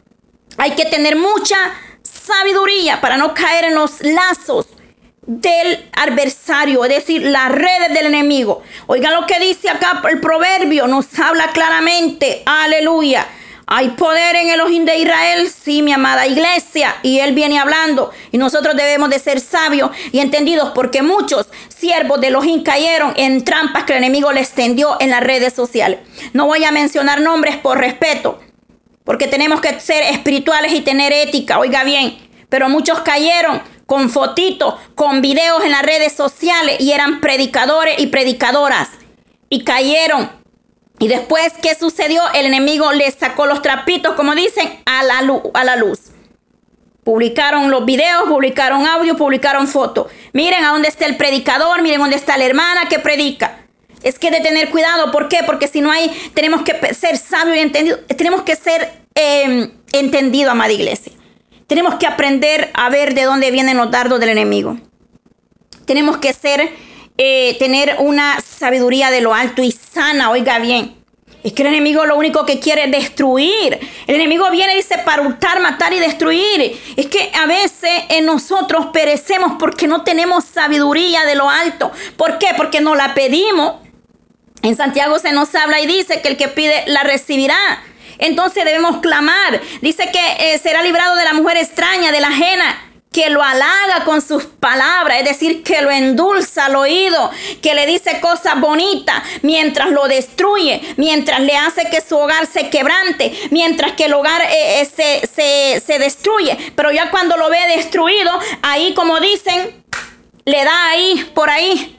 [0.58, 1.56] Hay que tener mucha
[2.26, 4.66] sabiduría para no caer en los lazos
[5.26, 8.62] del adversario, es decir, las redes del enemigo.
[8.86, 13.26] Oigan lo que dice acá el proverbio, nos habla claramente, aleluya.
[13.68, 18.12] Hay poder en el ojín de Israel, sí, mi amada iglesia, y él viene hablando,
[18.30, 23.44] y nosotros debemos de ser sabios y entendidos, porque muchos siervos de Elohim cayeron en
[23.44, 25.98] trampas que el enemigo les tendió en las redes sociales.
[26.32, 28.38] No voy a mencionar nombres por respeto,
[29.06, 32.18] porque tenemos que ser espirituales y tener ética, oiga bien,
[32.50, 38.08] pero muchos cayeron con fotitos, con videos en las redes sociales y eran predicadores y
[38.08, 38.90] predicadoras,
[39.48, 40.28] y cayeron
[40.98, 42.22] y después, ¿qué sucedió?
[42.34, 46.00] El enemigo les sacó los trapitos, como dicen, a la, luz.
[47.04, 50.10] Publicaron los videos, publicaron audio, publicaron fotos.
[50.32, 53.65] Miren a dónde está el predicador, miren dónde está la hermana que predica.
[54.06, 55.40] Es que de tener cuidado, ¿por qué?
[55.44, 60.52] Porque si no hay, tenemos que ser sabios y entendidos, tenemos que ser eh, entendidos,
[60.52, 61.12] amada iglesia.
[61.66, 64.78] Tenemos que aprender a ver de dónde vienen los dardos del enemigo.
[65.86, 66.70] Tenemos que ser
[67.18, 70.94] eh, tener una sabiduría de lo alto y sana, oiga bien.
[71.42, 73.80] Es que el enemigo lo único que quiere es destruir.
[74.06, 76.80] El enemigo viene, dice, para hurtar, matar y destruir.
[76.94, 81.90] Es que a veces en nosotros perecemos porque no tenemos sabiduría de lo alto.
[82.16, 82.48] ¿Por qué?
[82.56, 83.85] Porque no la pedimos.
[84.66, 87.84] En Santiago se nos habla y dice que el que pide la recibirá.
[88.18, 89.60] Entonces debemos clamar.
[89.80, 94.04] Dice que eh, será librado de la mujer extraña, de la ajena que lo halaga
[94.04, 97.30] con sus palabras, es decir, que lo endulza al oído,
[97.62, 102.68] que le dice cosas bonitas mientras lo destruye, mientras le hace que su hogar se
[102.68, 106.72] quebrante, mientras que el hogar eh, eh, se, se destruye.
[106.74, 109.84] Pero ya cuando lo ve destruido, ahí como dicen,
[110.44, 111.98] le da ahí, por ahí,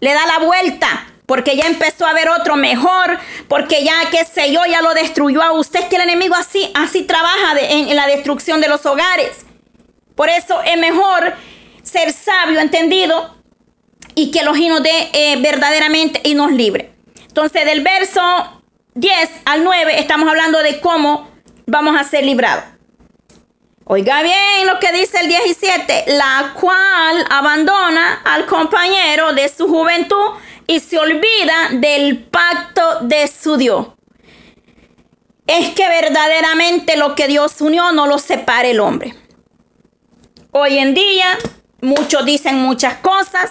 [0.00, 3.18] le da la vuelta porque ya empezó a ver otro mejor,
[3.48, 5.86] porque ya, qué sé yo, ya lo destruyó a usted.
[5.88, 9.44] Que el enemigo así, así trabaja en, la destrucción de los hogares.
[10.14, 11.34] Por eso es mejor
[11.82, 13.36] ser sabio, entendido,
[14.14, 16.94] y que los nos dé eh, verdaderamente y nos libre.
[17.26, 18.62] Entonces, del verso
[18.94, 21.28] 10 al 9 estamos hablando de cómo
[21.66, 22.64] vamos a ser librados.
[23.84, 30.32] Oiga bien lo que dice el 17, la cual abandona al compañero de su juventud
[30.68, 33.88] y se olvida del pacto de su Dios.
[35.46, 39.14] Es que verdaderamente lo que Dios unió no lo separe el hombre.
[40.52, 41.38] Hoy en día
[41.80, 43.50] muchos dicen muchas cosas.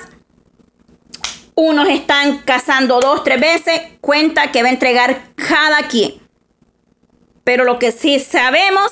[1.55, 3.81] Unos están casando dos, tres veces.
[3.99, 6.21] Cuenta que va a entregar cada quien.
[7.43, 8.91] Pero lo que sí sabemos,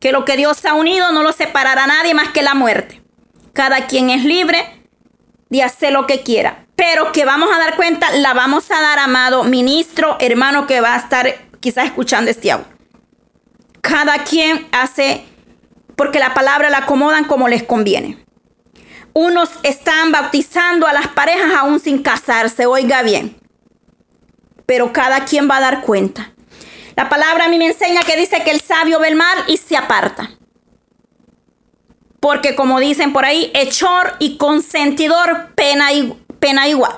[0.00, 3.00] que lo que Dios ha unido no lo separará nadie más que la muerte.
[3.52, 4.84] Cada quien es libre
[5.48, 6.61] de hacer lo que quiera.
[6.76, 10.94] Pero que vamos a dar cuenta, la vamos a dar, amado ministro, hermano que va
[10.94, 12.66] a estar quizás escuchando este audio.
[13.80, 15.24] Cada quien hace
[15.96, 18.18] porque la palabra la acomodan como les conviene.
[19.12, 23.36] Unos están bautizando a las parejas aún sin casarse, oiga bien.
[24.66, 26.32] pero cada quien va a dar cuenta.
[26.96, 29.56] La palabra a mí me enseña que dice que el sabio ve el mal y
[29.58, 30.30] se aparta.
[32.20, 35.92] Porque como dicen por ahí, hechor y consentidor pena,
[36.42, 36.92] pena igual.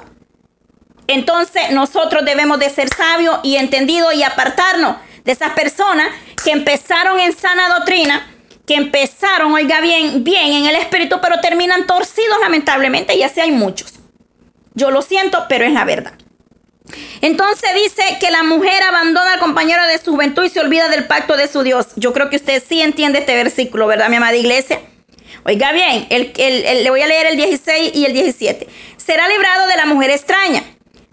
[1.07, 6.09] Entonces nosotros debemos de ser sabios y entendidos y apartarnos de esas personas
[6.43, 8.27] que empezaron en sana doctrina,
[8.67, 13.53] que empezaron, oiga bien, bien en el espíritu, pero terminan torcidos lamentablemente y así hay
[13.53, 13.93] muchos.
[14.73, 16.15] Yo lo siento, pero es la verdad.
[17.21, 21.07] Entonces dice que la mujer abandona al compañero de su juventud y se olvida del
[21.07, 21.89] pacto de su Dios.
[21.97, 24.81] Yo creo que usted sí entiende este versículo, ¿verdad, mi amada iglesia?
[25.47, 28.67] Oiga bien, le voy a leer el 16 y el 17.
[29.05, 30.63] Será librado de la mujer extraña,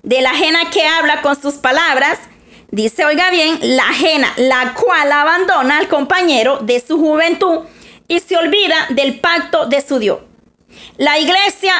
[0.03, 2.19] de la ajena que habla con sus palabras.
[2.69, 7.65] Dice, oiga bien, la ajena, la cual abandona al compañero de su juventud
[8.07, 10.19] y se olvida del pacto de su Dios.
[10.97, 11.73] La iglesia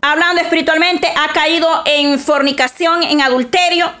[0.00, 3.92] hablando espiritualmente, ha caído en fornicación, en adulterio,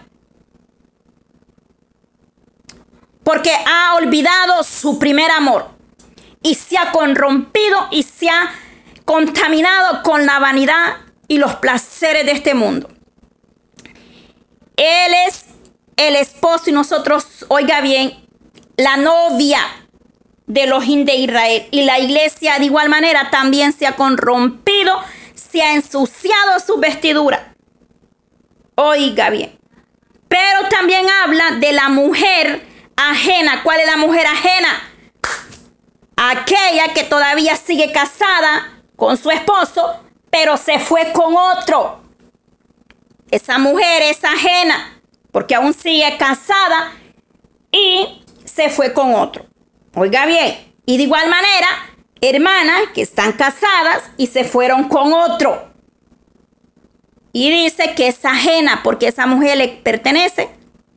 [3.22, 5.68] porque ha olvidado su primer amor
[6.42, 8.52] y se ha corrompido y se ha
[9.04, 10.96] contaminado con la vanidad
[11.30, 12.90] y los placeres de este mundo.
[14.76, 15.44] Él es
[15.96, 18.26] el esposo y nosotros, oiga bien,
[18.76, 19.60] la novia
[20.48, 21.68] de los de Israel.
[21.70, 24.92] Y la iglesia de igual manera también se ha corrompido
[25.34, 27.54] se ha ensuciado su vestidura.
[28.74, 29.56] Oiga bien.
[30.26, 32.66] Pero también habla de la mujer
[32.96, 33.62] ajena.
[33.62, 34.68] ¿Cuál es la mujer ajena?
[36.16, 42.00] Aquella que todavía sigue casada con su esposo, pero se fue con otro.
[43.30, 45.00] Esa mujer es ajena
[45.32, 46.92] porque aún sigue casada
[47.70, 49.46] y se fue con otro.
[49.94, 50.72] Oiga bien.
[50.86, 51.68] Y de igual manera,
[52.20, 55.70] hermanas que están casadas y se fueron con otro.
[57.32, 60.50] Y dice que es ajena porque esa mujer le pertenece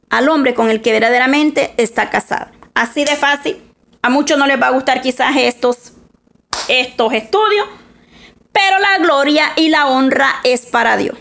[0.09, 2.51] al hombre con el que verdaderamente está casada.
[2.73, 3.61] Así de fácil.
[4.01, 5.93] A muchos no les va a gustar quizás estos,
[6.67, 7.67] estos estudios,
[8.53, 11.17] pero la gloria y la honra es para Dios.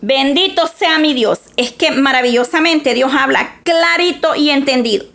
[0.00, 1.40] Bendito sea mi Dios.
[1.56, 5.12] Es que maravillosamente Dios habla clarito y entendido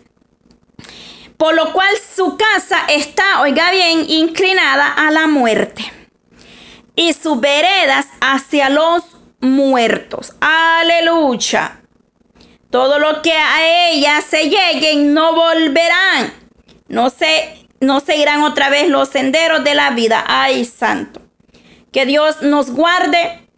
[1.38, 5.84] por lo cual su casa está, oiga bien, inclinada a la muerte
[6.96, 9.04] y sus veredas hacia los
[9.40, 10.34] muertos.
[10.40, 11.80] Aleluya.
[12.70, 16.34] Todo lo que a ella se lleguen no volverán.
[16.88, 20.24] No se no seguirán otra vez los senderos de la vida.
[20.26, 21.20] Ay, santo.
[21.92, 23.48] Que Dios nos guarde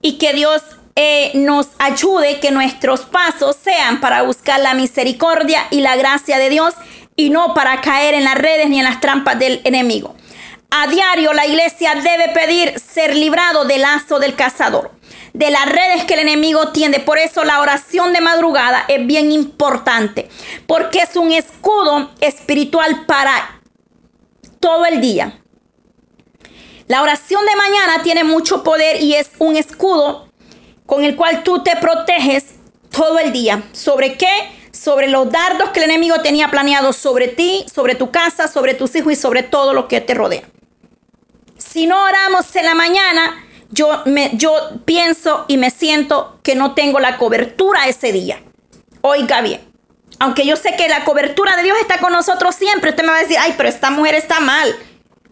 [0.00, 0.62] y que Dios
[0.96, 6.50] eh, nos ayude, que nuestros pasos sean para buscar la misericordia y la gracia de
[6.50, 6.74] Dios
[7.14, 10.16] y no para caer en las redes ni en las trampas del enemigo.
[10.70, 14.90] A diario la iglesia debe pedir ser librado del lazo del cazador,
[15.32, 17.00] de las redes que el enemigo tiende.
[17.00, 20.28] Por eso la oración de madrugada es bien importante,
[20.66, 23.57] porque es un escudo espiritual para
[24.60, 25.40] todo el día.
[26.86, 30.28] La oración de mañana tiene mucho poder y es un escudo
[30.86, 32.44] con el cual tú te proteges
[32.90, 33.62] todo el día.
[33.72, 34.58] ¿Sobre qué?
[34.78, 38.94] sobre los dardos que el enemigo tenía planeado sobre ti, sobre tu casa, sobre tus
[38.94, 40.42] hijos y sobre todo lo que te rodea.
[41.56, 44.52] Si no oramos en la mañana, yo, me, yo
[44.84, 48.42] pienso y me siento que no tengo la cobertura ese día.
[49.00, 49.60] Oiga bien,
[50.18, 53.18] aunque yo sé que la cobertura de Dios está con nosotros siempre, usted me va
[53.18, 54.74] a decir, ay, pero esta mujer está mal.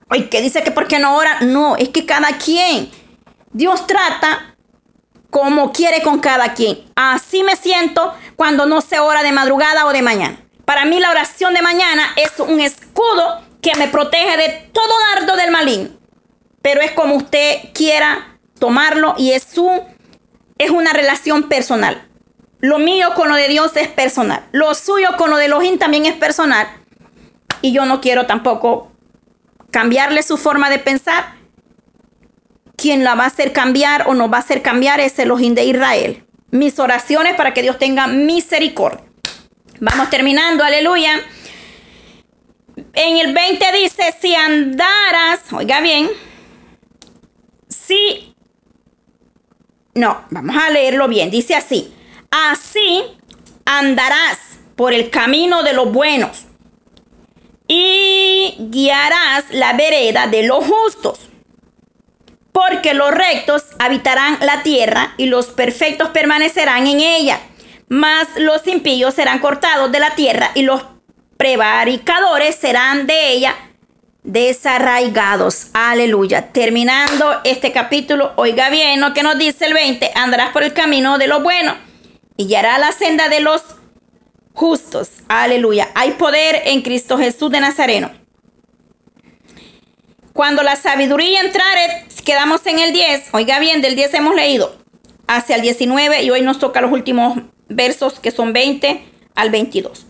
[0.08, 1.40] Ay, ¿qué dice que por qué no ora?
[1.40, 2.90] No, es que cada quien,
[3.52, 4.54] Dios trata
[5.30, 6.84] como quiere con cada quien.
[6.94, 10.40] Así me siento cuando no se ora de madrugada o de mañana.
[10.64, 15.36] Para mí la oración de mañana es un escudo que me protege de todo dardo
[15.36, 15.90] del maligno.
[16.62, 19.46] Pero es como usted quiera tomarlo y es,
[20.58, 22.08] es una relación personal.
[22.60, 24.44] Lo mío con lo de Dios es personal.
[24.52, 26.66] Lo suyo con lo de Elohim también es personal.
[27.62, 28.92] Y yo no quiero tampoco
[29.70, 31.34] cambiarle su forma de pensar
[32.76, 35.54] quien la va a hacer cambiar o nos va a hacer cambiar es el ojín
[35.54, 36.24] de Israel.
[36.50, 39.04] Mis oraciones para que Dios tenga misericordia.
[39.80, 41.20] Vamos terminando, aleluya.
[42.92, 46.08] En el 20 dice, si andaras, oiga bien,
[47.68, 48.34] si,
[49.94, 51.94] no, vamos a leerlo bien, dice así,
[52.36, 53.02] así
[53.64, 54.38] andarás
[54.76, 56.44] por el camino de los buenos
[57.66, 61.18] y guiarás la vereda de los justos
[62.52, 67.38] porque los rectos habitarán la tierra y los perfectos permanecerán en ella,
[67.88, 70.82] mas los impíos serán cortados de la tierra y los
[71.36, 73.54] prevaricadores serán de ella
[74.22, 75.68] desarraigados.
[75.74, 76.50] Aleluya.
[76.52, 81.18] Terminando este capítulo, oiga bien lo que nos dice el 20, andarás por el camino
[81.18, 81.85] de lo bueno y
[82.44, 83.62] guiará la senda de los
[84.52, 85.10] justos.
[85.28, 85.88] Aleluya.
[85.94, 88.10] Hay poder en Cristo Jesús de Nazareno.
[90.32, 93.28] Cuando la sabiduría entrare, quedamos en el 10.
[93.32, 94.76] Oiga bien, del 10 hemos leído
[95.28, 100.06] hacia el 19 y hoy nos toca los últimos versos que son 20 al 22.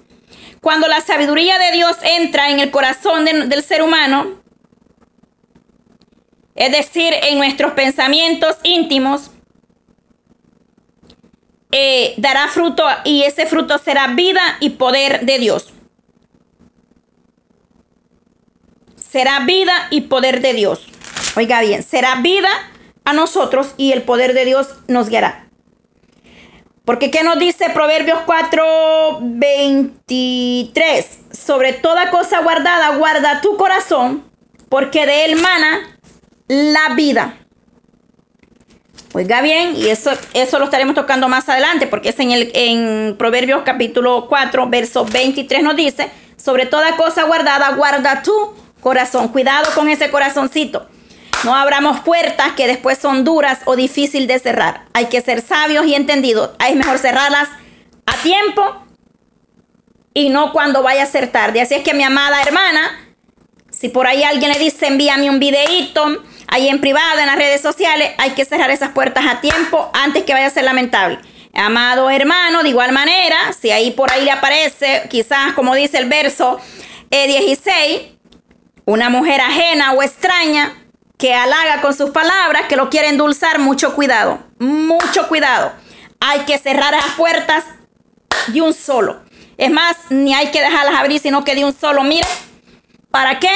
[0.61, 4.43] Cuando la sabiduría de Dios entra en el corazón del ser humano,
[6.57, 9.31] es decir, en nuestros pensamientos íntimos,
[11.79, 15.75] eh, dará fruto y ese fruto será vida y poder de Dios.
[18.97, 20.87] Será vida y poder de Dios.
[21.37, 22.49] Oiga bien, será vida
[23.05, 25.51] a nosotros y el poder de Dios nos guiará.
[26.87, 31.19] Porque ¿qué nos dice Proverbios 4, 23?
[31.31, 34.25] Sobre toda cosa guardada, guarda tu corazón,
[34.71, 35.99] porque de él mana
[36.49, 37.46] la vida.
[39.13, 43.17] Oiga bien, y eso, eso lo estaremos tocando más adelante, porque es en, el, en
[43.17, 49.29] Proverbios capítulo 4, verso 23 nos dice, sobre toda cosa guardada, guarda tu corazón.
[49.29, 50.87] Cuidado con ese corazoncito.
[51.45, 54.87] No abramos puertas que después son duras o difíciles de cerrar.
[54.93, 56.51] Hay que ser sabios y entendidos.
[56.67, 57.49] Es mejor cerrarlas
[58.07, 58.63] a tiempo
[60.15, 61.61] y no cuando vaya a ser tarde.
[61.61, 63.15] Así es que mi amada hermana,
[63.71, 67.61] si por ahí alguien le dice envíame un videíto ahí en privado, en las redes
[67.61, 71.19] sociales, hay que cerrar esas puertas a tiempo antes que vaya a ser lamentable.
[71.55, 76.07] Amado hermano, de igual manera, si ahí por ahí le aparece, quizás como dice el
[76.07, 76.61] verso
[77.11, 78.13] 16, eh,
[78.85, 80.75] una mujer ajena o extraña,
[81.19, 85.73] que halaga con sus palabras, que lo quiere endulzar, mucho cuidado, mucho cuidado.
[86.21, 87.65] Hay que cerrar las puertas
[88.49, 89.23] de un solo.
[89.57, 92.03] Es más, ni hay que dejarlas abrir, sino que de un solo.
[92.03, 92.27] Mire,
[93.11, 93.49] ¿para qué?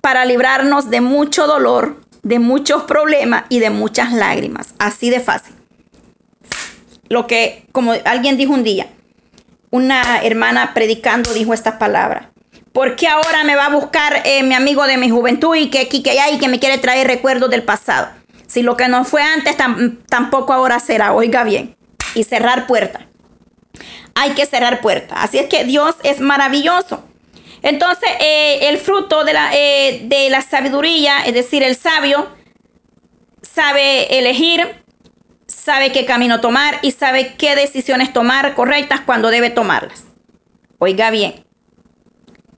[0.00, 4.74] Para librarnos de mucho dolor, de muchos problemas y de muchas lágrimas.
[4.78, 5.54] Así de fácil.
[7.08, 8.86] Lo que, como alguien dijo un día,
[9.70, 12.26] una hermana predicando dijo estas palabras.
[12.72, 15.80] ¿Por qué ahora me va a buscar eh, mi amigo de mi juventud y que
[15.80, 18.08] aquí que hay que me quiere traer recuerdos del pasado?
[18.46, 19.56] Si lo que no fue antes
[20.08, 21.76] tampoco ahora será, oiga bien.
[22.14, 23.02] Y cerrar puertas.
[24.14, 25.18] Hay que cerrar puertas.
[25.20, 27.04] Así es que Dios es maravilloso.
[27.62, 32.28] Entonces, eh, el fruto de la, eh, de la sabiduría, es decir, el sabio,
[33.42, 34.82] sabe elegir,
[35.46, 40.04] sabe qué camino tomar y sabe qué decisiones tomar correctas cuando debe tomarlas.
[40.78, 41.44] Oiga bien,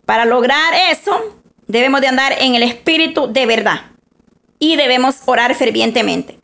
[0.04, 3.82] para lograr eso, debemos de andar en el espíritu de verdad
[4.58, 6.38] y debemos orar fervientemente.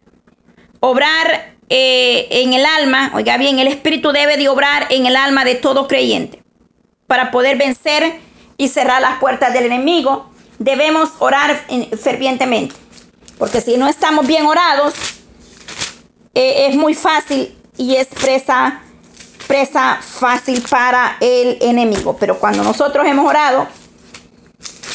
[0.80, 5.44] Obrar eh, en el alma, oiga bien, el espíritu debe de obrar en el alma
[5.44, 6.42] de todo creyente.
[7.06, 8.20] Para poder vencer
[8.56, 11.66] y cerrar las puertas del enemigo, debemos orar
[12.00, 12.74] fervientemente.
[13.38, 14.94] Porque si no estamos bien orados,
[16.34, 18.82] eh, es muy fácil y es presa
[19.46, 22.16] presa fácil para el enemigo.
[22.18, 23.66] Pero cuando nosotros hemos orado,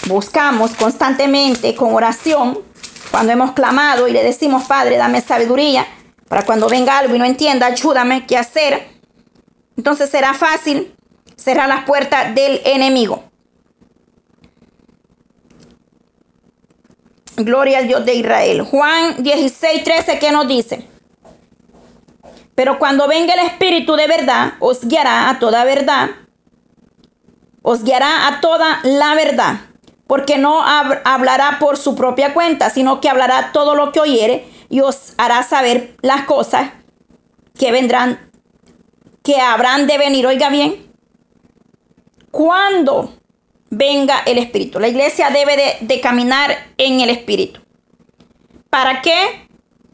[0.08, 2.60] buscamos constantemente con oración,
[3.10, 5.86] cuando hemos clamado y le decimos, Padre, dame sabiduría,
[6.28, 8.90] para cuando venga algo y no entienda, ayúdame, ¿qué hacer?
[9.78, 10.96] Entonces será fácil
[11.36, 13.31] cerrar las puertas del enemigo.
[17.38, 18.62] Gloria al Dios de Israel.
[18.62, 20.88] Juan 16, 13, ¿qué nos dice?
[22.56, 26.10] Pero cuando venga el Espíritu de verdad, os guiará a toda verdad.
[27.62, 29.62] Os guiará a toda la verdad.
[30.08, 34.82] Porque no hablará por su propia cuenta, sino que hablará todo lo que oyere y
[34.82, 36.72] os hará saber las cosas
[37.58, 38.30] que vendrán,
[39.24, 40.28] que habrán de venir.
[40.28, 40.92] Oiga bien,
[42.30, 43.14] cuando
[43.72, 44.80] venga el Espíritu.
[44.80, 47.62] La iglesia debe de, caminar en el Espíritu.
[48.70, 49.48] ¿Para qué?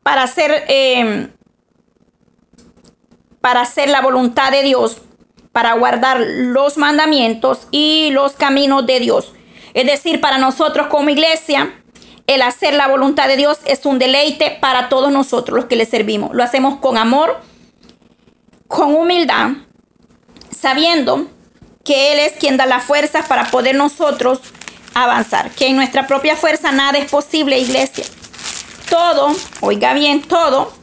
[0.04, 1.30] Para hacer eh,
[3.40, 4.98] para hacer la voluntad de Dios,
[5.54, 9.32] para guardar los mandamientos y los caminos de Dios.
[9.74, 11.82] Es decir, para nosotros como iglesia,
[12.26, 15.86] el hacer la voluntad de Dios es un deleite para todos nosotros los que le
[15.86, 16.34] servimos.
[16.34, 17.40] Lo hacemos con amor,
[18.68, 19.52] con humildad,
[20.50, 21.28] sabiendo
[21.88, 24.42] que Él es quien da la fuerza para poder nosotros
[24.94, 25.50] avanzar.
[25.52, 28.04] Que en nuestra propia fuerza nada es posible, iglesia.
[28.90, 30.74] Todo, oiga bien, todo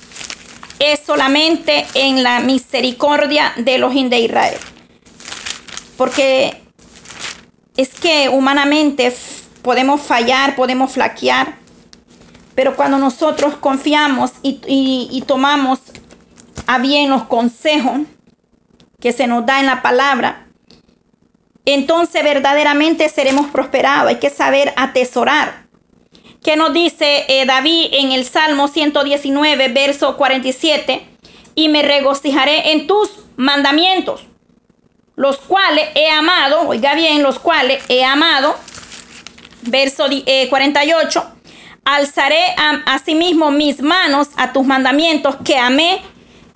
[0.78, 4.58] es solamente en la misericordia de los de Israel.
[5.98, 6.62] Porque
[7.76, 9.14] es que humanamente
[9.60, 11.58] podemos fallar, podemos flaquear,
[12.54, 14.58] pero cuando nosotros confiamos y,
[15.10, 15.80] y tomamos
[16.66, 18.00] a bien los consejos
[19.00, 20.43] que se nos da en la palabra,
[21.64, 24.08] entonces verdaderamente seremos prosperados.
[24.08, 25.64] Hay que saber atesorar.
[26.42, 31.06] ¿Qué nos dice eh, David en el Salmo 119, verso 47?
[31.54, 34.26] Y me regocijaré en tus mandamientos,
[35.16, 38.56] los cuales he amado, oiga bien, los cuales he amado.
[39.62, 40.04] Verso
[40.50, 41.50] 48, eh,
[41.86, 42.42] alzaré
[42.84, 46.02] asimismo mis manos a tus mandamientos que amé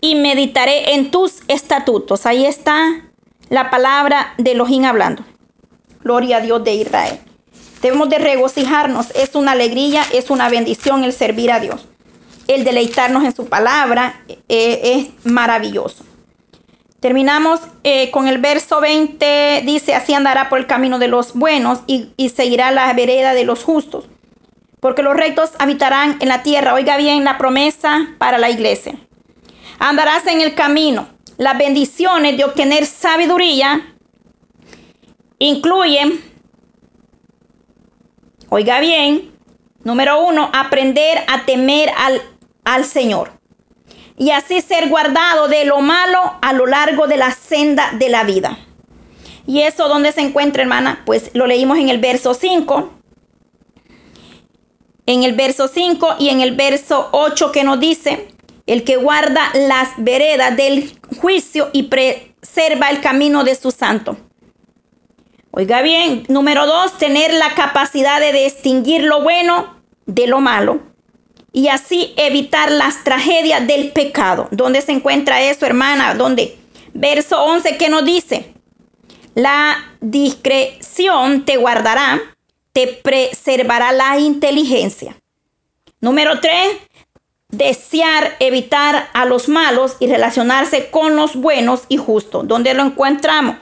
[0.03, 2.27] y meditaré en tus estatutos.
[2.27, 3.08] Ahí está
[3.51, 5.25] la palabra de Elohim hablando.
[6.03, 7.19] Gloria a Dios de Israel.
[7.83, 9.11] Debemos de regocijarnos.
[9.15, 11.87] Es una alegría, es una bendición el servir a Dios.
[12.47, 16.05] El deleitarnos en su palabra eh, es maravilloso.
[17.01, 19.63] Terminamos eh, con el verso 20.
[19.65, 23.45] Dice, así andará por el camino de los buenos y, y seguirá la vereda de
[23.45, 24.07] los justos.
[24.81, 26.75] Porque los rectos habitarán en la tierra.
[26.75, 28.97] Oiga bien la promesa para la iglesia.
[29.79, 31.07] Andarás en el camino
[31.39, 33.95] las bendiciones de obtener sabiduría
[35.39, 36.21] incluyen,
[38.51, 39.33] oiga bien,
[39.85, 42.21] número uno, aprender a temer al,
[42.65, 43.31] al Señor
[44.17, 48.25] y así ser guardado de lo malo a lo largo de la senda de la
[48.25, 48.59] vida.
[49.47, 51.03] ¿Y eso dónde se encuentra, hermana?
[51.07, 52.91] Pues lo leímos en el verso 5.
[55.07, 58.29] En el verso 5 y en el verso 8 que nos dice,
[58.69, 64.17] el que guarda las veredas del juicio y preserva el camino de su santo.
[65.51, 70.81] Oiga bien, número dos, tener la capacidad de distinguir lo bueno de lo malo
[71.51, 74.49] y así evitar las tragedias del pecado.
[74.51, 76.15] ¿Dónde se encuentra eso, hermana?
[76.15, 76.59] ¿Dónde?
[76.93, 78.53] Verso 11 que nos dice,
[79.35, 82.21] la discreción te guardará,
[82.73, 85.17] te preservará la inteligencia.
[86.01, 86.77] Número 3,
[87.49, 92.47] desear evitar a los malos y relacionarse con los buenos y justos.
[92.47, 93.57] ¿Dónde lo encontramos?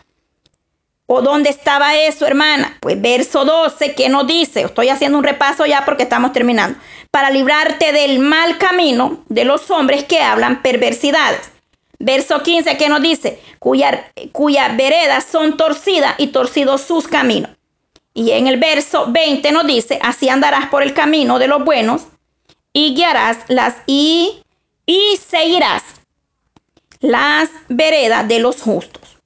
[1.06, 2.76] ¿O dónde estaba eso, hermana?
[2.80, 4.62] Pues verso 12, ¿qué nos dice?
[4.62, 6.78] Estoy haciendo un repaso ya porque estamos terminando.
[7.12, 11.52] Para librarte del mal camino de los hombres que hablan perversidades.
[12.00, 13.40] Verso 15, ¿qué nos dice?
[13.60, 17.52] Cuya, cuya veredas son torcidas y torcidos sus caminos.
[18.12, 22.06] Y en el verso 20 nos dice, así andarás por el camino de los buenos
[22.76, 24.42] y guiarás las y,
[24.84, 25.82] y seguirás
[27.00, 29.16] las veredas de los justos.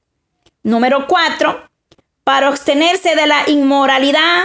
[0.63, 1.69] Número cuatro,
[2.23, 4.45] para abstenerse de la inmoralidad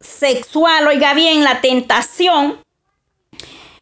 [0.00, 2.60] sexual, oiga bien, la tentación.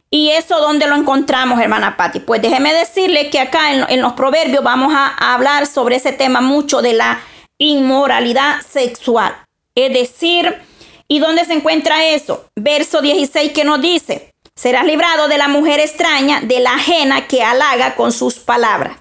[0.09, 2.21] ¿Y eso dónde lo encontramos, hermana Patti?
[2.21, 6.13] Pues déjeme decirle que acá en, en los proverbios vamos a, a hablar sobre ese
[6.13, 7.19] tema mucho de la
[7.57, 9.35] inmoralidad sexual.
[9.75, 10.61] Es decir,
[11.07, 12.49] ¿Y dónde se encuentra eso?
[12.55, 17.43] Verso 16 que nos dice, serás librado de la mujer extraña, de la ajena que
[17.43, 18.97] halaga con sus palabras.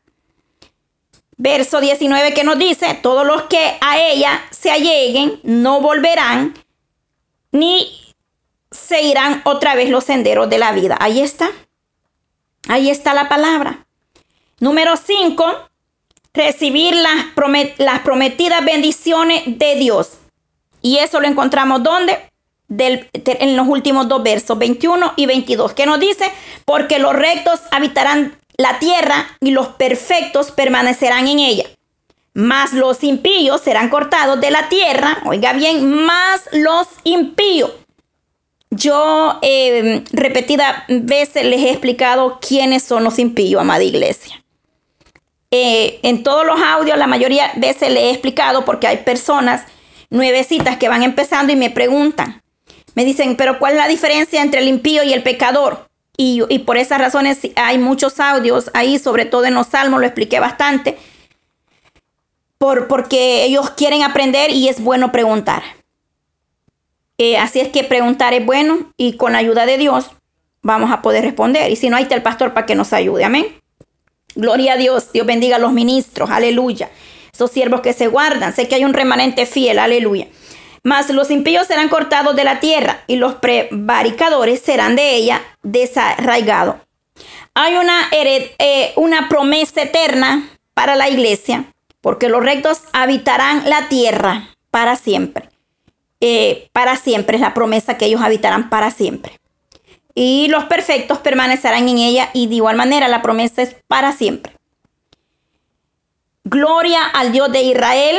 [1.37, 6.55] Verso 19 que nos dice, todos los que a ella se alleguen no volverán
[7.53, 8.15] ni
[8.71, 10.97] se irán otra vez los senderos de la vida.
[11.01, 11.51] Ahí está.
[12.69, 13.87] Ahí está la palabra.
[14.61, 15.45] Número 5,
[16.33, 17.27] recibir las,
[17.79, 20.19] las prometidas bendiciones de Dios.
[20.83, 22.19] Y eso lo encontramos donde?
[22.69, 26.31] en los últimos dos versos, 21 y 22, que nos dice,
[26.65, 31.65] porque los rectos habitarán la tierra y los perfectos permanecerán en ella.
[32.35, 37.73] Más los impíos serán cortados de la tierra, oiga bien, más los impíos.
[38.71, 44.43] Yo eh, repetidas veces les he explicado quiénes son los impíos, amada iglesia.
[45.51, 49.63] Eh, en todos los audios, la mayoría de veces les he explicado porque hay personas
[50.11, 52.43] nuevecitas que van empezando y me preguntan,
[52.95, 55.89] me dicen, pero ¿cuál es la diferencia entre el impío y el pecador?
[56.19, 60.41] Y, por esas razones hay muchos audios ahí, sobre todo en los salmos, lo expliqué
[60.41, 60.97] bastante,
[62.57, 65.63] por, porque ellos quieren aprender y es bueno preguntar.
[67.19, 70.11] Eh, así es que preguntar es bueno y con la ayuda de Dios
[70.63, 71.71] vamos a poder responder.
[71.71, 73.25] Y si no, hay el pastor para que nos ayude.
[73.25, 73.47] Amén.
[74.35, 75.13] Gloria a Dios.
[75.13, 76.31] Dios bendiga a los ministros.
[76.31, 76.91] Aleluya
[77.37, 78.55] esos siervos que se guardan.
[78.55, 80.27] Sé que hay un remanente fiel, aleluya.
[80.83, 86.77] Mas los impíos serán cortados de la tierra y los prevaricadores serán de ella desarraigados.
[87.55, 94.51] Hay una, eh, una promesa eterna para la iglesia, porque los rectos habitarán la tierra
[94.71, 95.49] para siempre.
[96.21, 99.39] Eh, para siempre es la promesa que ellos habitarán para siempre.
[100.15, 104.56] Y los perfectos permanecerán en ella y de igual manera la promesa es para siempre.
[106.49, 108.19] Gloria al Dios de Israel,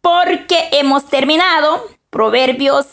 [0.00, 2.84] porque hemos terminado Proverbios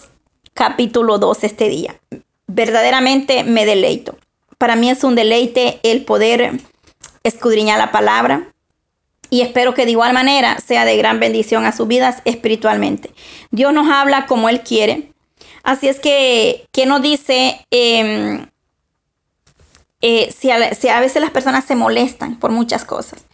[0.53, 1.99] capítulo 2 este día.
[2.45, 4.19] Verdaderamente me deleito.
[4.59, 6.61] Para mí es un deleite el poder
[7.23, 8.53] escudriñar la palabra,
[9.31, 13.09] Y espero que de igual manera sea de gran bendición a sus vidas espiritualmente.
[13.49, 15.11] Dios nos habla como Él quiere.
[15.63, 17.65] Así es que, ¿qué nos dice?
[17.71, 18.45] Em,
[20.01, 23.25] eh, si, a, si, a, veces las personas se molestan por muchas cosas.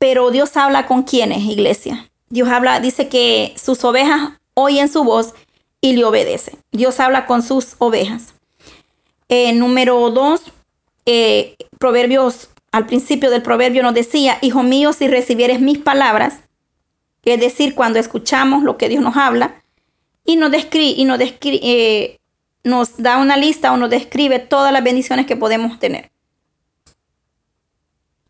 [0.00, 2.10] Pero Dios habla con quienes, iglesia.
[2.30, 5.34] Dios habla, dice que sus ovejas oyen su voz
[5.80, 6.58] y le obedecen.
[6.72, 8.34] Dios habla con sus ovejas.
[9.28, 10.42] Eh, número dos,
[11.06, 16.40] eh, Proverbios al principio del proverbio nos decía, Hijo mío, si recibieres mis palabras,
[17.24, 19.62] es decir, cuando escuchamos lo que Dios nos habla,
[20.24, 22.18] y nos, describe, y nos, eh,
[22.64, 26.10] nos da una lista o nos describe todas las bendiciones que podemos tener.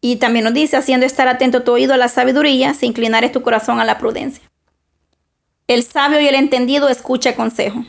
[0.01, 3.43] Y también nos dice, haciendo estar atento tu oído a la sabiduría, si inclinares tu
[3.43, 4.43] corazón a la prudencia.
[5.67, 7.85] El sabio y el entendido escucha consejo.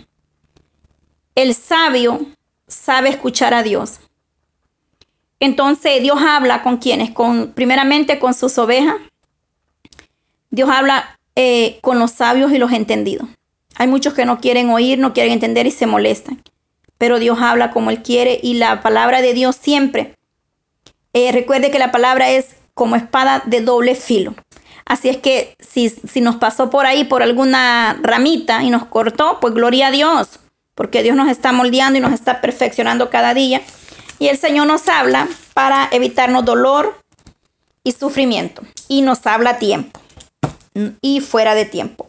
[1.36, 2.26] El sabio
[2.68, 4.00] sabe escuchar a Dios.
[5.40, 8.98] Entonces Dios habla con quienes, con primeramente con sus ovejas.
[10.52, 13.28] Dios habla eh, con los sabios y los entendidos.
[13.76, 16.44] Hay muchos que no quieren oír, no quieren entender y se molestan.
[16.98, 20.16] Pero Dios habla como Él quiere y la palabra de Dios siempre.
[21.14, 24.34] Eh, recuerde que la palabra es como espada de doble filo.
[24.86, 29.40] Así es que si, si nos pasó por ahí por alguna ramita y nos cortó,
[29.40, 30.40] pues gloria a Dios,
[30.76, 33.62] porque Dios nos está moldeando y nos está perfeccionando cada día.
[34.20, 36.98] Y el Señor nos habla para evitarnos dolor
[37.84, 38.62] y sufrimiento.
[38.88, 40.00] Y nos habla a tiempo
[41.02, 42.08] y fuera de tiempo.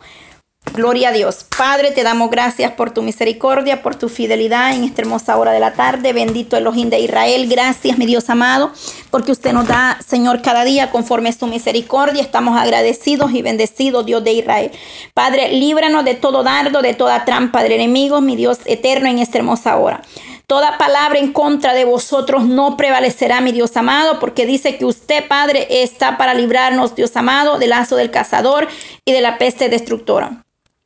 [0.74, 1.44] Gloria a Dios.
[1.58, 5.60] Padre, te damos gracias por tu misericordia, por tu fidelidad en esta hermosa hora de
[5.60, 6.14] la tarde.
[6.14, 7.46] Bendito Elohim de Israel.
[7.46, 8.72] Gracias, mi Dios amado,
[9.10, 12.22] porque usted nos da, Señor, cada día conforme a su misericordia.
[12.22, 14.70] Estamos agradecidos y bendecidos, Dios de Israel.
[15.12, 19.36] Padre, líbranos de todo dardo, de toda trampa del enemigo, mi Dios eterno, en esta
[19.36, 20.00] hermosa hora.
[20.46, 25.28] Toda palabra en contra de vosotros no prevalecerá, mi Dios amado, porque dice que usted,
[25.28, 28.68] Padre, está para librarnos, Dios amado, del lazo del cazador
[29.04, 30.42] y de la peste destructora.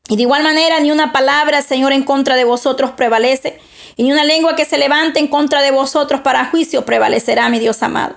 [0.09, 3.59] Y de igual manera, ni una palabra, Señor, en contra de vosotros prevalece,
[3.97, 7.59] y ni una lengua que se levante en contra de vosotros para juicio prevalecerá, mi
[7.59, 8.15] Dios amado.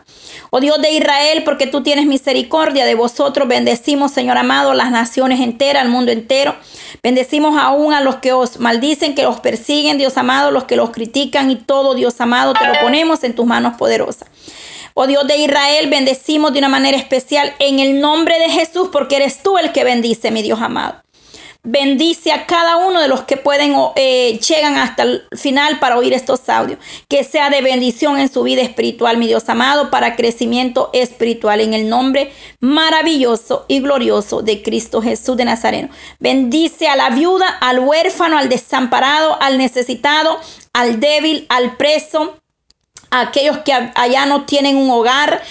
[0.51, 5.39] Oh Dios de Israel, porque tú tienes misericordia de vosotros, bendecimos, Señor amado, las naciones
[5.39, 6.55] enteras, el mundo entero.
[7.01, 10.89] Bendecimos aún a los que os maldicen, que os persiguen, Dios amado, los que los
[10.89, 14.27] critican y todo, Dios amado, te lo ponemos en tus manos poderosas.
[14.95, 19.15] Oh Dios de Israel, bendecimos de una manera especial en el nombre de Jesús, porque
[19.15, 21.01] eres tú el que bendice, mi Dios amado.
[21.63, 26.13] Bendice a cada uno de los que pueden, eh, llegan hasta el final para oír
[26.13, 26.79] estos audios.
[27.09, 31.73] Que sea de bendición en su vida espiritual, mi Dios amado, para crecimiento espiritual en
[31.73, 32.31] el nombre
[32.61, 35.89] maravilloso y glorioso de Cristo Jesús de Nazareno.
[36.19, 40.39] Bendice a la viuda, al huérfano, al desamparado, al necesitado,
[40.71, 42.39] al débil, al preso
[43.11, 45.41] aquellos que allá no tienen un hogar.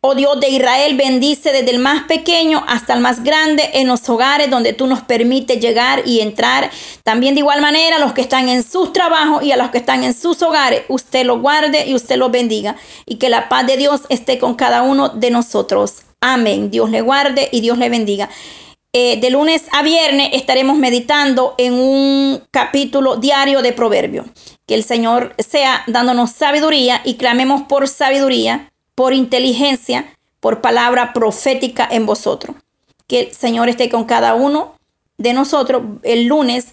[0.00, 4.08] Oh Dios de Israel, bendice desde el más pequeño hasta el más grande en los
[4.08, 6.70] hogares donde tú nos permites llegar y entrar.
[7.02, 9.78] También de igual manera a los que están en sus trabajos y a los que
[9.78, 12.76] están en sus hogares, usted los guarde y usted los bendiga.
[13.06, 16.02] Y que la paz de Dios esté con cada uno de nosotros.
[16.20, 16.70] Amén.
[16.70, 18.28] Dios le guarde y Dios le bendiga.
[18.94, 24.24] Eh, de lunes a viernes estaremos meditando en un capítulo diario de Proverbio.
[24.66, 31.86] Que el Señor sea dándonos sabiduría y clamemos por sabiduría, por inteligencia, por palabra profética
[31.90, 32.56] en vosotros.
[33.06, 34.74] Que el Señor esté con cada uno
[35.18, 35.82] de nosotros.
[36.02, 36.68] El lunes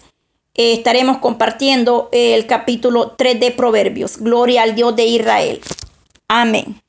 [0.54, 4.16] eh, estaremos compartiendo el capítulo 3 de Proverbios.
[4.18, 5.60] Gloria al Dios de Israel.
[6.28, 6.80] Amén.